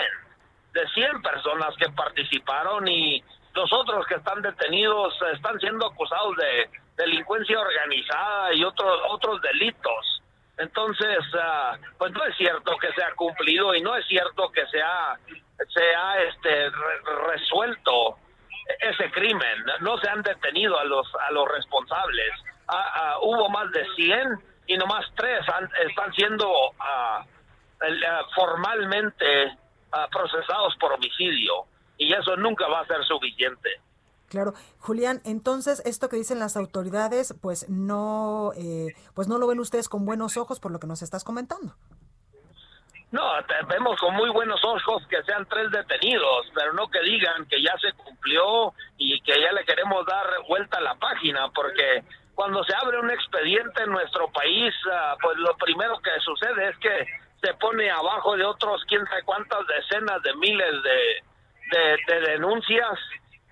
[0.73, 3.23] de 100 personas que participaron y
[3.53, 10.21] los otros que están detenidos están siendo acusados de delincuencia organizada y otros otros delitos.
[10.57, 14.65] Entonces, ah, pues no es cierto que se ha cumplido y no es cierto que
[14.67, 15.17] se ha,
[15.73, 18.17] se ha este, re- resuelto
[18.79, 19.57] ese crimen.
[19.81, 22.31] No se han detenido a los a los responsables.
[22.67, 26.47] Ah, ah, hubo más de 100 y nomás tres han- están siendo
[26.79, 27.23] ah,
[27.81, 29.25] ah, formalmente
[29.91, 31.65] ah, procesados por homicidio
[31.97, 33.69] y eso nunca va a ser suficiente.
[34.27, 39.59] Claro, Julián, entonces esto que dicen las autoridades, pues no, eh, pues no lo ven
[39.59, 41.75] ustedes con buenos ojos por lo que nos estás comentando.
[43.15, 43.31] No,
[43.69, 47.73] vemos con muy buenos ojos que sean tres detenidos, pero no que digan que ya
[47.77, 52.03] se cumplió y que ya le queremos dar vuelta a la página, porque
[52.33, 56.77] cuando se abre un expediente en nuestro país, ah, pues lo primero que sucede es
[56.79, 57.05] que
[57.41, 61.23] se pone abajo de otros quién sabe cuántas decenas de miles de,
[61.71, 62.99] de, de denuncias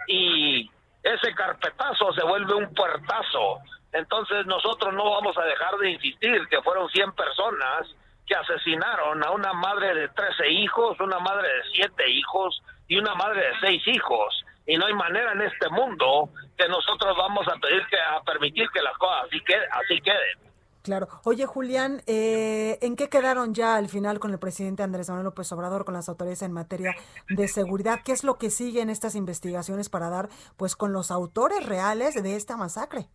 [0.10, 0.70] y
[1.04, 3.60] ese carpetazo se vuelve un puertazo.
[3.94, 7.88] Entonces nosotros no vamos a dejar de insistir que fueron 100 personas
[8.26, 13.16] que asesinaron a una madre de 13 hijos, una madre de 7 hijos y una
[13.16, 14.46] madre de 6 hijos.
[14.66, 18.70] Y no hay manera en este mundo que nosotros vamos a pedir que a permitir
[18.70, 20.54] que las cosas así, que, así queden.
[20.84, 21.08] Claro.
[21.24, 25.50] Oye, Julián, eh, ¿en qué quedaron ya al final con el presidente Andrés Manuel López
[25.54, 26.94] Obrador, con las autoridades en materia
[27.30, 28.02] de seguridad?
[28.04, 32.22] ¿Qué es lo que sigue en estas investigaciones para dar, pues, con los autores reales
[32.22, 33.08] de esta masacre?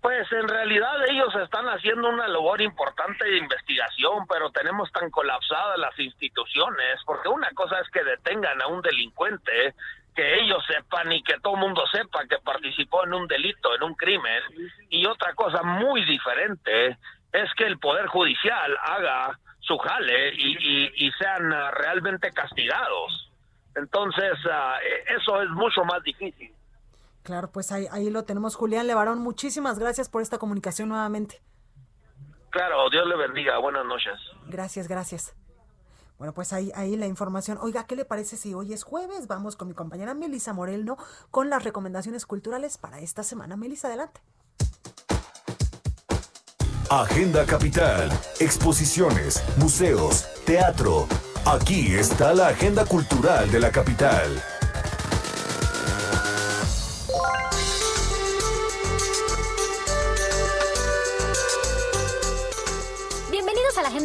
[0.00, 5.76] Pues en realidad ellos están haciendo una labor importante de investigación, pero tenemos tan colapsadas
[5.78, 9.74] las instituciones, porque una cosa es que detengan a un delincuente,
[10.14, 13.82] que ellos sepan y que todo el mundo sepa que participó en un delito, en
[13.82, 14.40] un crimen,
[14.88, 16.96] y otra cosa muy diferente
[17.32, 23.30] es que el Poder Judicial haga su jale y, y- y sean ah, realmente castigados.
[23.74, 26.52] Entonces, ah, eh, eso es mucho más difícil.
[27.28, 28.54] Claro, pues ahí, ahí lo tenemos.
[28.54, 31.42] Julián Levarón, muchísimas gracias por esta comunicación nuevamente.
[32.48, 33.58] Claro, Dios le bendiga.
[33.58, 34.14] Buenas noches.
[34.46, 35.34] Gracias, gracias.
[36.16, 37.58] Bueno, pues ahí, ahí la información.
[37.60, 39.26] Oiga, ¿qué le parece si hoy es jueves?
[39.26, 40.96] Vamos con mi compañera Melisa Moreno
[41.30, 43.58] con las recomendaciones culturales para esta semana.
[43.58, 44.22] Melisa, adelante.
[46.88, 48.10] Agenda Capital,
[48.40, 51.06] exposiciones, museos, teatro.
[51.44, 54.42] Aquí está la agenda cultural de la capital.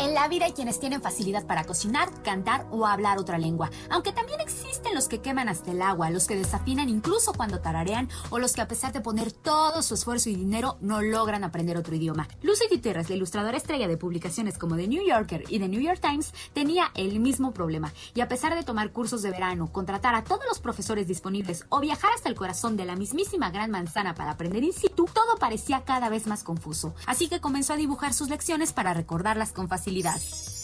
[0.00, 4.12] En la vida hay quienes tienen facilidad para cocinar, cantar o hablar otra lengua, aunque
[4.12, 8.38] también existen los que queman hasta el agua, los que desafinan incluso cuando tararean o
[8.38, 11.94] los que a pesar de poner todo su esfuerzo y dinero no logran aprender otro
[11.94, 12.28] idioma.
[12.40, 16.00] Lucy Gutiérrez, la ilustradora estrella de publicaciones como The New Yorker y The New York
[16.00, 20.24] Times, tenía el mismo problema y a pesar de tomar cursos de verano, contratar a
[20.24, 24.30] todos los profesores disponibles o viajar hasta el corazón de la mismísima Gran Manzana para
[24.30, 26.94] aprender in situ, todo parecía cada vez más confuso.
[27.04, 29.89] Así que comenzó a dibujar sus lecciones para recordarlas con facilidad.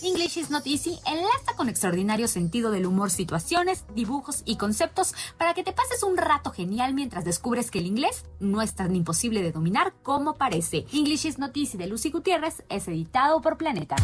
[0.02, 5.52] English is not easy enlaza con extraordinario sentido del humor situaciones, dibujos y conceptos para
[5.52, 9.42] que te pases un rato genial mientras descubres que el inglés no es tan imposible
[9.42, 10.86] de dominar como parece.
[10.92, 13.96] English is not easy de Lucy Gutiérrez es editado por Planeta.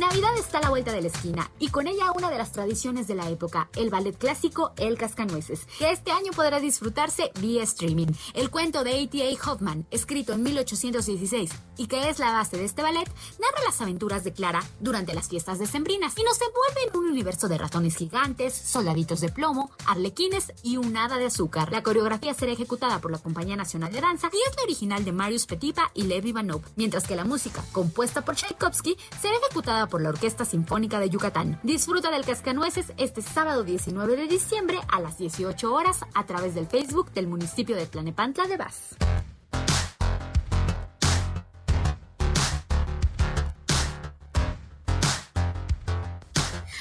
[0.00, 3.06] Navidad está a la vuelta de la esquina y con ella una de las tradiciones
[3.06, 8.06] de la época, el ballet clásico El Cascanueces, que este año podrá disfrutarse vía streaming.
[8.32, 9.50] El cuento de A.T.A.
[9.52, 13.06] Hoffman, escrito en 1816 y que es la base de este ballet,
[13.38, 17.48] narra las aventuras de Clara durante las fiestas decembrinas y nos envuelve en un universo
[17.48, 21.70] de ratones gigantes, soldaditos de plomo, arlequines y un hada de azúcar.
[21.70, 25.12] La coreografía será ejecutada por la Compañía Nacional de Danza y es la original de
[25.12, 30.00] Marius Petipa y Lev Ivanov, mientras que la música, compuesta por Tchaikovsky, será ejecutada por
[30.00, 31.58] la Orquesta Sinfónica de Yucatán.
[31.62, 36.66] Disfruta del Cascanueces este sábado 19 de diciembre a las 18 horas a través del
[36.66, 38.96] Facebook del municipio de Tlanepantla de Vaz.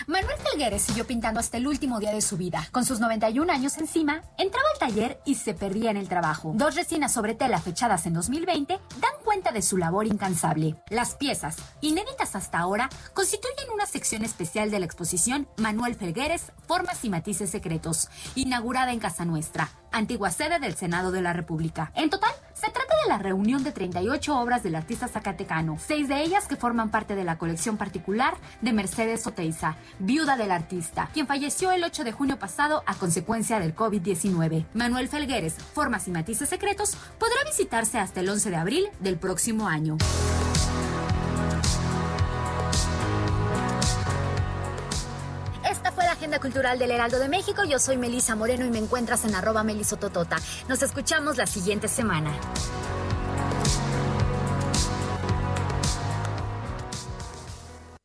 [0.09, 2.67] Manuel Felgueres siguió pintando hasta el último día de su vida.
[2.71, 6.51] Con sus 91 años encima, entraba al taller y se perdía en el trabajo.
[6.55, 10.75] Dos resinas sobre tela fechadas en 2020 dan cuenta de su labor incansable.
[10.89, 17.05] Las piezas, inéditas hasta ahora, constituyen una sección especial de la exposición Manuel Felgueres, Formas
[17.05, 21.91] y Matices Secretos, inaugurada en Casa Nuestra, antigua sede del Senado de la República.
[21.93, 26.21] En total, se trata de la reunión de 38 obras del artista zacatecano, seis de
[26.21, 31.25] ellas que forman parte de la colección particular de Mercedes Oteiza, viuda del artista, quien
[31.25, 34.65] falleció el 8 de junio pasado a consecuencia del COVID-19.
[34.73, 39.67] Manuel Felgueres, Formas y Matices Secretos, podrá visitarse hasta el 11 de abril del próximo
[39.67, 39.97] año.
[46.19, 47.63] Agenda Cultural del Heraldo de México.
[47.63, 50.35] Yo soy Melisa Moreno y me encuentras en arroba melisototota.
[50.67, 52.37] Nos escuchamos la siguiente semana.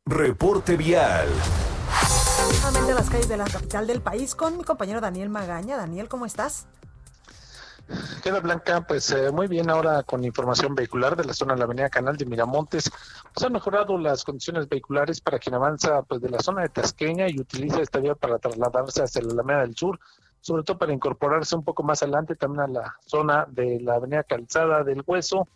[0.05, 1.27] Reporte vial.
[2.61, 5.75] Nuevamente a las calles de la capital del país con mi compañero Daniel Magaña.
[5.75, 6.67] Daniel, ¿cómo estás?
[8.23, 11.65] Queda Blanca, pues eh, muy bien ahora con información vehicular de la zona de la
[11.65, 12.89] avenida Canal de Miramontes.
[13.33, 17.29] Pues han mejorado las condiciones vehiculares para quien avanza pues de la zona de Tasqueña
[17.29, 19.99] y utiliza esta vía para trasladarse hacia la Alameda del Sur,
[20.41, 24.23] sobre todo para incorporarse un poco más adelante también a la zona de la avenida
[24.23, 25.47] Calzada del Hueso,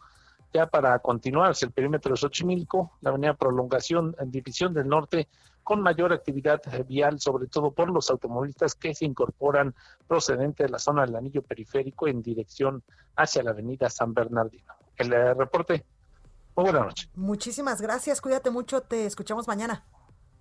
[0.53, 5.27] ya para continuar hacia el perímetro de Xochimilco, la avenida Prolongación en División del Norte,
[5.69, 9.75] con mayor actividad vial, sobre todo por los automovilistas que se incorporan
[10.07, 12.83] procedente de la zona del anillo periférico en dirección
[13.15, 14.73] hacia la avenida San Bernardino.
[14.97, 15.85] El eh, reporte.
[16.55, 17.07] Muy buena noche.
[17.13, 19.85] Muchísimas gracias, cuídate mucho, te escuchamos mañana.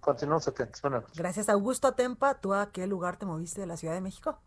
[0.00, 0.80] Continuamos atentos.
[0.80, 1.18] Buenas noches.
[1.18, 2.40] Gracias, Augusto Atempa.
[2.40, 4.40] ¿Tú a qué lugar te moviste de la Ciudad de México?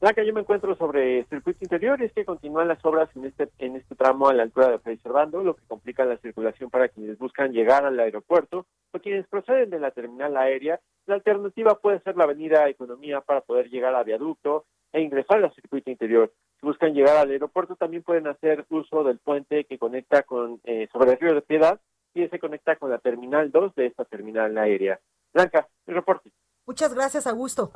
[0.00, 3.76] Blanca, yo me encuentro sobre circuito interior, es que continúan las obras en este en
[3.76, 7.18] este tramo a la altura de Fray Servando, lo que complica la circulación para quienes
[7.18, 10.80] buscan llegar al aeropuerto o quienes proceden de la terminal aérea.
[11.04, 15.54] La alternativa puede ser la avenida Economía para poder llegar a Viaducto e ingresar al
[15.54, 16.32] circuito interior.
[16.58, 20.88] Si buscan llegar al aeropuerto, también pueden hacer uso del puente que conecta con eh,
[20.94, 21.78] sobre el río de Piedad
[22.14, 24.98] y se conecta con la terminal 2 de esta terminal aérea.
[25.34, 26.32] Blanca, el reporte.
[26.64, 27.70] Muchas gracias, Augusto.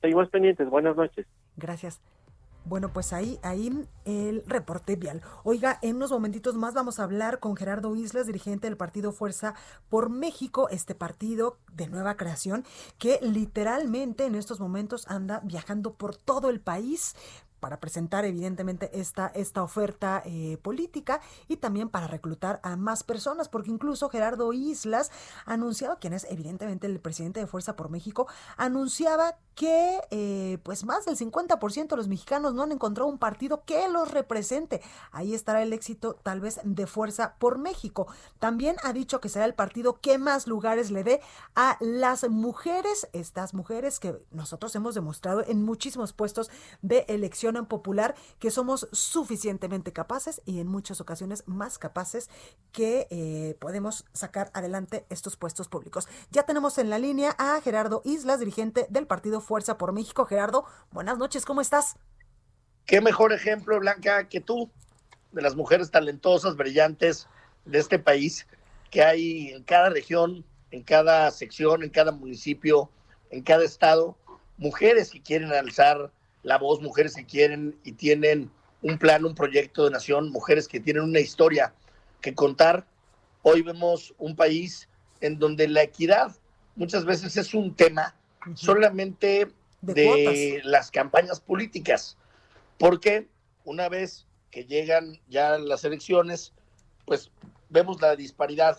[0.00, 0.68] Seguimos pendientes.
[0.68, 1.26] Buenas noches.
[1.56, 2.00] Gracias.
[2.68, 5.22] Bueno, pues ahí, ahí el reporte vial.
[5.44, 9.54] Oiga, en unos momentitos más vamos a hablar con Gerardo Islas, dirigente del partido Fuerza
[9.88, 12.64] por México, este partido de nueva creación
[12.98, 17.14] que literalmente en estos momentos anda viajando por todo el país
[17.60, 23.48] para presentar evidentemente esta, esta oferta eh, política y también para reclutar a más personas,
[23.48, 25.10] porque incluso Gerardo Islas
[25.44, 28.26] anunciaba, quien es evidentemente el presidente de Fuerza por México,
[28.56, 33.64] anunciaba que eh, pues más del 50% de los mexicanos no han encontrado un partido
[33.64, 34.82] que los represente.
[35.10, 38.06] Ahí estará el éxito tal vez de Fuerza por México.
[38.38, 41.22] También ha dicho que será el partido que más lugares le dé
[41.54, 46.50] a las mujeres, estas mujeres que nosotros hemos demostrado en muchísimos puestos
[46.82, 52.28] de elección popular que somos suficientemente capaces y en muchas ocasiones más capaces
[52.72, 56.08] que eh, podemos sacar adelante estos puestos públicos.
[56.30, 60.26] Ya tenemos en la línea a Gerardo Islas, dirigente del partido Fuerza por México.
[60.26, 61.94] Gerardo, buenas noches, ¿cómo estás?
[62.84, 64.68] Qué mejor ejemplo, Blanca, que tú,
[65.30, 67.28] de las mujeres talentosas, brillantes
[67.64, 68.44] de este país,
[68.90, 72.90] que hay en cada región, en cada sección, en cada municipio,
[73.30, 74.16] en cada estado,
[74.56, 76.10] mujeres que quieren alzar
[76.42, 78.50] la voz, mujeres que quieren y tienen
[78.82, 81.72] un plan, un proyecto de nación, mujeres que tienen una historia
[82.20, 82.84] que contar.
[83.42, 84.88] Hoy vemos un país
[85.20, 86.34] en donde la equidad
[86.74, 88.16] muchas veces es un tema
[88.54, 89.48] solamente
[89.82, 92.16] de, las campañas políticas,
[92.78, 93.28] porque
[93.64, 96.52] una vez que llegan ya las elecciones,
[97.04, 97.30] pues
[97.68, 98.78] vemos la disparidad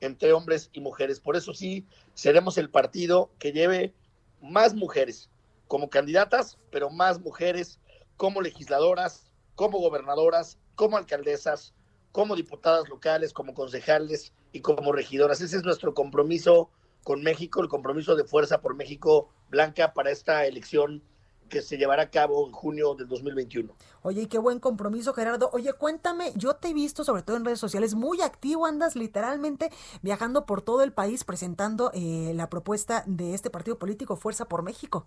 [0.00, 1.20] entre hombres y mujeres.
[1.20, 3.94] Por eso sí, seremos el partido que lleve
[4.40, 5.28] más mujeres,
[5.66, 7.78] como candidatas, pero más mujeres
[8.16, 11.74] como legisladoras, como gobernadoras, como alcaldesas,
[12.12, 15.40] como diputadas locales, como concejales y como regidoras.
[15.40, 16.70] Ese es nuestro compromiso
[17.02, 21.02] con México, el compromiso de Fuerza por México Blanca para esta elección
[21.48, 23.74] que se llevará a cabo en junio del 2021.
[24.02, 25.50] Oye, y qué buen compromiso, Gerardo.
[25.52, 29.70] Oye, cuéntame, yo te he visto, sobre todo en redes sociales, muy activo, andas literalmente
[30.02, 34.62] viajando por todo el país presentando eh, la propuesta de este partido político Fuerza por
[34.62, 35.06] México.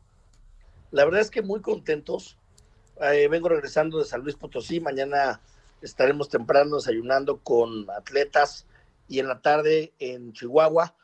[0.91, 2.37] La verdad es que muy contentos.
[2.99, 4.79] Eh, vengo regresando de San Luis Potosí.
[4.79, 5.41] Mañana
[5.81, 8.65] estaremos temprano desayunando con atletas
[9.07, 10.95] y en la tarde en Chihuahua,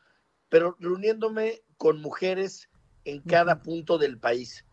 [0.49, 2.69] pero reuniéndome con mujeres
[3.05, 4.65] en cada punto del país.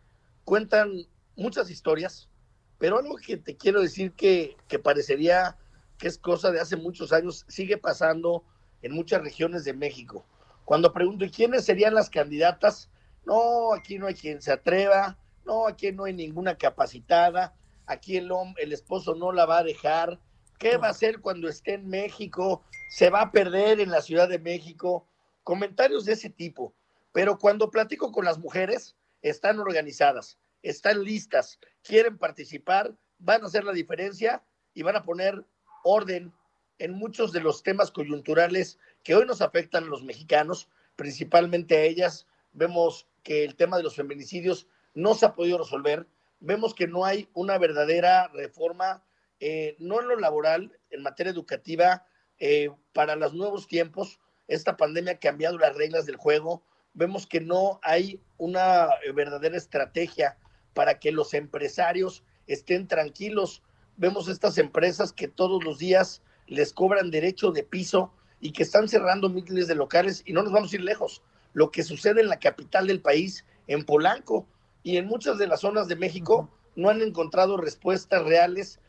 [0.43, 2.29] Cuentan muchas historias,
[2.77, 5.57] pero algo que te quiero decir que, que parecería
[5.97, 8.43] que es cosa de hace muchos años, sigue pasando
[8.81, 10.25] en muchas regiones de México.
[10.65, 12.89] Cuando pregunto, ¿y quiénes serían las candidatas?
[13.25, 17.55] No, aquí no hay quien se atreva, no, aquí no hay ninguna capacitada,
[17.85, 20.19] aquí el, el esposo no la va a dejar.
[20.57, 22.63] ¿Qué va a hacer cuando esté en México?
[22.89, 25.07] ¿Se va a perder en la Ciudad de México?
[25.45, 26.73] Comentarios de ese tipo.
[27.13, 33.63] Pero cuando platico con las mujeres, están organizadas, están listas, quieren participar, van a hacer
[33.63, 34.43] la diferencia
[34.73, 35.45] y van a poner
[35.83, 36.33] orden
[36.79, 41.83] en muchos de los temas coyunturales que hoy nos afectan a los mexicanos, principalmente a
[41.83, 42.25] ellas.
[42.51, 46.07] Vemos que el tema de los feminicidios no se ha podido resolver.
[46.39, 49.05] Vemos que no hay una verdadera reforma,
[49.39, 52.07] eh, no en lo laboral, en materia educativa,
[52.39, 54.19] eh, para los nuevos tiempos.
[54.47, 56.63] Esta pandemia ha cambiado las reglas del juego.
[56.93, 60.37] Vemos que no hay una verdadera estrategia
[60.73, 63.63] para que los empresarios estén tranquilos.
[63.97, 68.87] Vemos estas empresas que todos los días les cobran derecho de piso y que están
[68.87, 71.21] cerrando miles de locales y no nos vamos a ir lejos.
[71.53, 74.47] Lo que sucede en la capital del país, en Polanco
[74.83, 78.79] y en muchas de las zonas de México, no han encontrado respuestas reales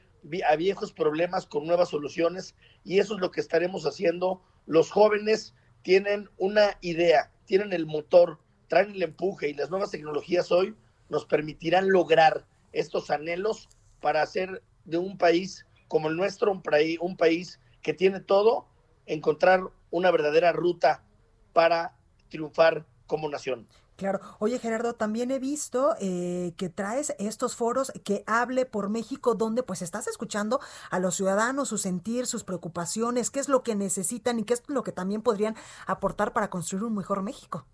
[0.48, 2.54] a viejos problemas con nuevas soluciones
[2.84, 4.42] y eso es lo que estaremos haciendo.
[4.66, 8.38] Los jóvenes tienen una idea, tienen el motor,
[8.68, 10.74] traen el empuje y las nuevas tecnologías hoy
[11.08, 13.68] nos permitirán lograr estos anhelos
[14.00, 18.66] para hacer de un país como el nuestro, un, país que tiene todo,
[19.06, 19.60] encontrar
[19.90, 21.04] una verdadera ruta
[21.52, 21.96] para
[22.28, 23.68] triunfar como nación.
[23.96, 24.20] Claro.
[24.38, 29.62] Oye, Gerardo, también he visto eh, que traes estos foros que hable por México, donde
[29.62, 34.38] pues estás escuchando a los ciudadanos, su sentir, sus preocupaciones, qué es lo que necesitan
[34.38, 37.66] y qué es lo que también podrían aportar para construir un mejor México.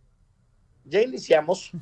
[0.84, 1.72] Ya iniciamos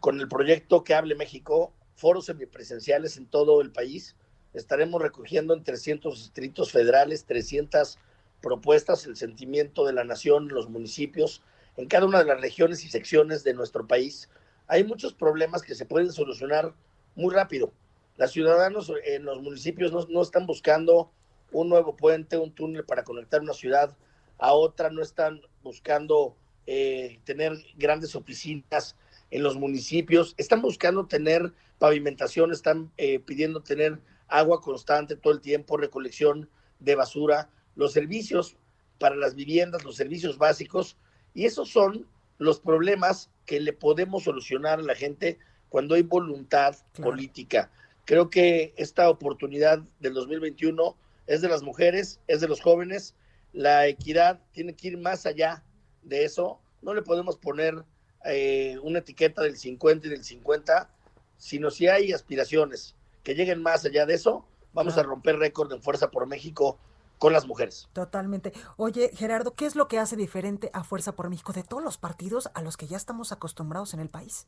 [0.00, 4.14] con el proyecto que hable México, foros semipresenciales en todo el país.
[4.52, 7.98] Estaremos recogiendo en 300 distritos federales 300
[8.42, 11.42] propuestas, el sentimiento de la nación, los municipios,
[11.76, 14.28] en cada una de las regiones y secciones de nuestro país.
[14.66, 16.74] Hay muchos problemas que se pueden solucionar
[17.14, 17.72] muy rápido.
[18.16, 21.10] Los ciudadanos en los municipios no, están buscando
[21.52, 23.96] un nuevo puente, un túnel para conectar una ciudad
[24.38, 28.96] a otra, no están buscando eh, tener grandes oficinas
[29.30, 33.98] en los municipios, están buscando tener pavimentación, están eh, pidiendo tener
[34.28, 36.48] agua constante todo el tiempo, recolección
[36.80, 38.56] de basura, los servicios
[38.98, 40.96] para las viviendas, los servicios básicos,
[41.36, 42.06] y esos son
[42.38, 47.70] los problemas que le podemos solucionar a la gente cuando hay voluntad política.
[48.06, 53.14] Creo que esta oportunidad del 2021 es de las mujeres, es de los jóvenes.
[53.52, 55.62] La equidad tiene que ir más allá
[56.02, 56.58] de eso.
[56.80, 57.84] No le podemos poner
[58.24, 60.88] eh, una etiqueta del 50 y del 50,
[61.36, 65.82] sino si hay aspiraciones que lleguen más allá de eso, vamos a romper récord en
[65.82, 66.78] Fuerza por México
[67.18, 67.88] con las mujeres.
[67.92, 68.52] Totalmente.
[68.76, 71.98] Oye, Gerardo, ¿qué es lo que hace diferente a Fuerza por México de todos los
[71.98, 74.46] partidos a los que ya estamos acostumbrados en el país?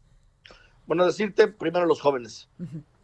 [0.86, 2.48] Bueno, decirte primero los jóvenes,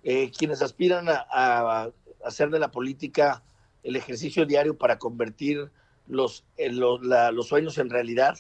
[0.03, 1.91] eh, quienes aspiran a,
[2.25, 3.43] hacer de la política
[3.83, 5.71] el ejercicio diario para convertir
[6.07, 8.39] los, los sueños en realidad,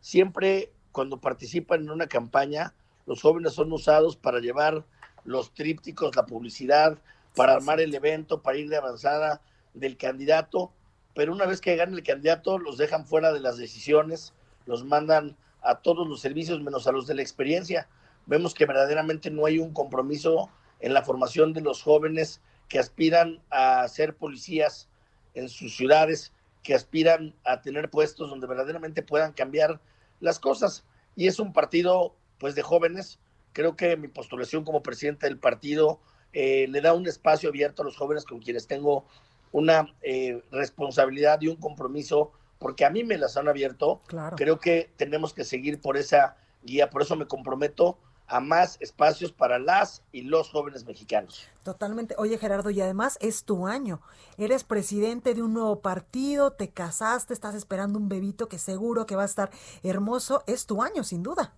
[0.00, 2.74] siempre cuando participan en una campaña,
[3.06, 4.84] los jóvenes son usados para llevar
[5.24, 6.98] los trípticos, la publicidad,
[7.36, 9.40] para armar el evento, para ir de avanzada
[9.74, 10.72] del candidato,
[11.14, 14.32] pero una vez que gane el candidato, los dejan fuera de las decisiones,
[14.66, 17.88] los mandan a todos los servicios menos a los de la experiencia.
[18.26, 20.50] Vemos que verdaderamente no hay un compromiso
[20.80, 24.88] en la formación de los jóvenes que aspiran a ser policías
[25.34, 29.80] en sus ciudades, que aspiran a tener puestos donde verdaderamente puedan cambiar
[30.20, 30.84] las cosas.
[31.16, 33.18] Y es un partido pues de jóvenes.
[33.52, 36.00] Creo que mi postulación como presidente del partido
[36.32, 39.06] eh, le da un espacio abierto a los jóvenes con quienes tengo
[39.52, 44.00] una eh, responsabilidad y un compromiso, porque a mí me las han abierto.
[44.36, 47.98] Creo que tenemos que seguir por esa guía, por eso me comprometo
[48.30, 51.48] a más espacios para las y los jóvenes mexicanos.
[51.64, 52.14] Totalmente.
[52.16, 54.00] Oye Gerardo, y además es tu año.
[54.38, 59.16] Eres presidente de un nuevo partido, te casaste, estás esperando un bebito que seguro que
[59.16, 59.50] va a estar
[59.82, 60.44] hermoso.
[60.46, 61.54] Es tu año, sin duda.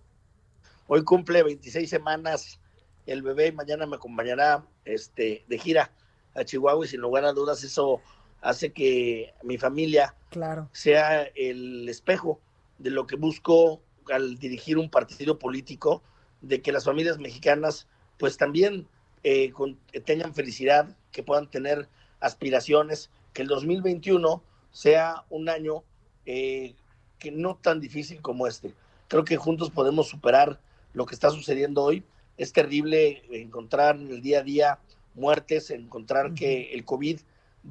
[0.87, 2.59] Hoy cumple 26 semanas
[3.05, 5.91] el bebé y mañana me acompañará este, de gira
[6.35, 8.01] a Chihuahua y sin lugar a dudas eso
[8.41, 10.69] hace que mi familia claro.
[10.73, 12.39] sea el espejo
[12.77, 13.81] de lo que busco
[14.11, 16.03] al dirigir un partido político,
[16.41, 18.87] de que las familias mexicanas pues también
[19.23, 19.53] eh,
[20.05, 21.87] tengan felicidad, que puedan tener
[22.19, 25.83] aspiraciones, que el 2021 sea un año
[26.25, 26.75] eh,
[27.19, 28.73] que no tan difícil como este.
[29.07, 30.59] Creo que juntos podemos superar
[30.93, 32.03] lo que está sucediendo hoy.
[32.37, 34.79] Es terrible encontrar en el día a día
[35.15, 37.19] muertes, encontrar que el COVID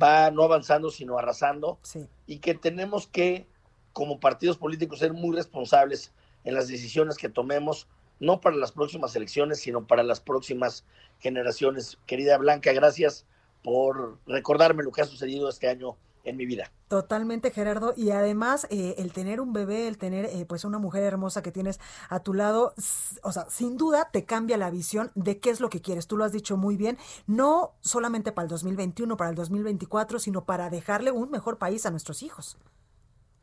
[0.01, 1.79] va no avanzando, sino arrasando,
[2.27, 3.47] y que tenemos que
[3.93, 6.13] como partidos políticos ser muy responsables
[6.45, 7.89] en las decisiones que tomemos,
[8.21, 10.85] no para las próximas elecciones, sino para las próximas
[11.19, 11.99] generaciones.
[12.07, 13.27] Querida Blanca, gracias
[13.63, 16.71] por recordarme lo que ha sucedido este año en mi vida.
[16.89, 17.95] Totalmente, Gerardo.
[17.97, 21.53] Y además, eh, el tener un bebé, el tener eh, pues una mujer hermosa que
[21.53, 22.75] tienes a tu lado,
[23.23, 26.07] o sea, sin duda te cambia la visión de qué es lo que quieres.
[26.07, 30.45] Tú lo has dicho muy bien, no solamente para el 2021, para el 2024, sino
[30.45, 32.59] para dejarle un mejor país a nuestros hijos.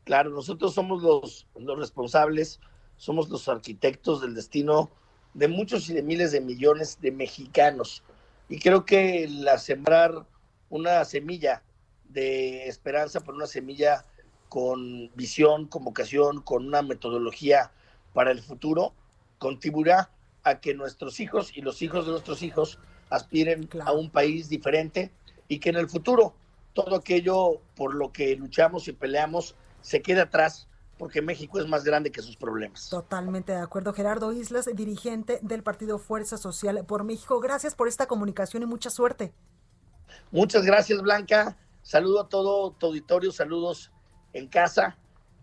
[0.04, 2.60] Claro, nosotros somos los, los responsables,
[2.96, 4.90] somos los arquitectos del destino
[5.34, 8.02] de muchos y de miles de millones de mexicanos.
[8.48, 10.26] Y creo que la sembrar
[10.68, 11.62] una semilla
[12.12, 14.04] de esperanza, por una semilla
[14.48, 17.70] con visión, con vocación, con una metodología
[18.12, 18.92] para el futuro,
[19.38, 20.10] contribuirá
[20.42, 22.78] a que nuestros hijos y los hijos de nuestros hijos
[23.10, 25.10] aspiren a un país diferente
[25.48, 26.34] y que en el futuro
[26.72, 31.82] todo aquello por lo que luchamos y peleamos se quede atrás porque México es más
[31.82, 32.90] grande que sus problemas.
[32.90, 33.94] Totalmente de acuerdo.
[33.94, 37.40] Gerardo Islas, dirigente del Partido Fuerza Social por México.
[37.40, 39.32] Gracias por esta comunicación y mucha suerte.
[40.30, 41.56] Muchas gracias, Blanca.
[41.82, 43.90] Saludo a todo tu auditorio, saludos
[44.32, 44.96] en casa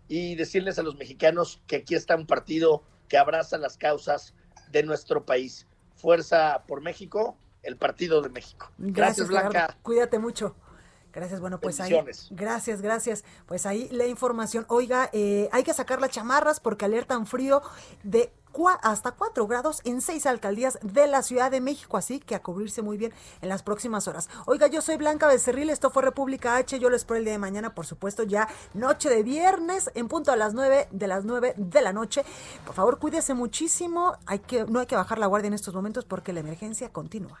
[0.08, 4.34] y decirles a los mexicanos que aquí está un partido que abraza las causas
[4.70, 5.66] de nuestro país.
[5.96, 8.70] Fuerza por México, el Partido de México.
[8.78, 9.76] Gracias, Blanca.
[9.82, 10.54] Cuídate mucho.
[11.12, 11.98] Gracias, bueno, pues ahí.
[12.30, 13.24] Gracias, gracias.
[13.46, 14.66] Pues ahí la información.
[14.68, 17.62] Oiga, eh, hay que sacar las chamarras porque alertan frío
[18.02, 18.32] de
[18.82, 22.82] hasta 4 grados en seis alcaldías de la Ciudad de México, así que a cubrirse
[22.82, 24.28] muy bien en las próximas horas.
[24.46, 27.38] Oiga, yo soy Blanca Becerril, esto fue República H, yo lo espero el día de
[27.38, 31.54] mañana, por supuesto, ya noche de viernes, en punto a las 9 de las 9
[31.56, 32.24] de la noche.
[32.66, 36.04] Por favor, cuídese muchísimo, hay que, no hay que bajar la guardia en estos momentos
[36.04, 37.40] porque la emergencia continúa.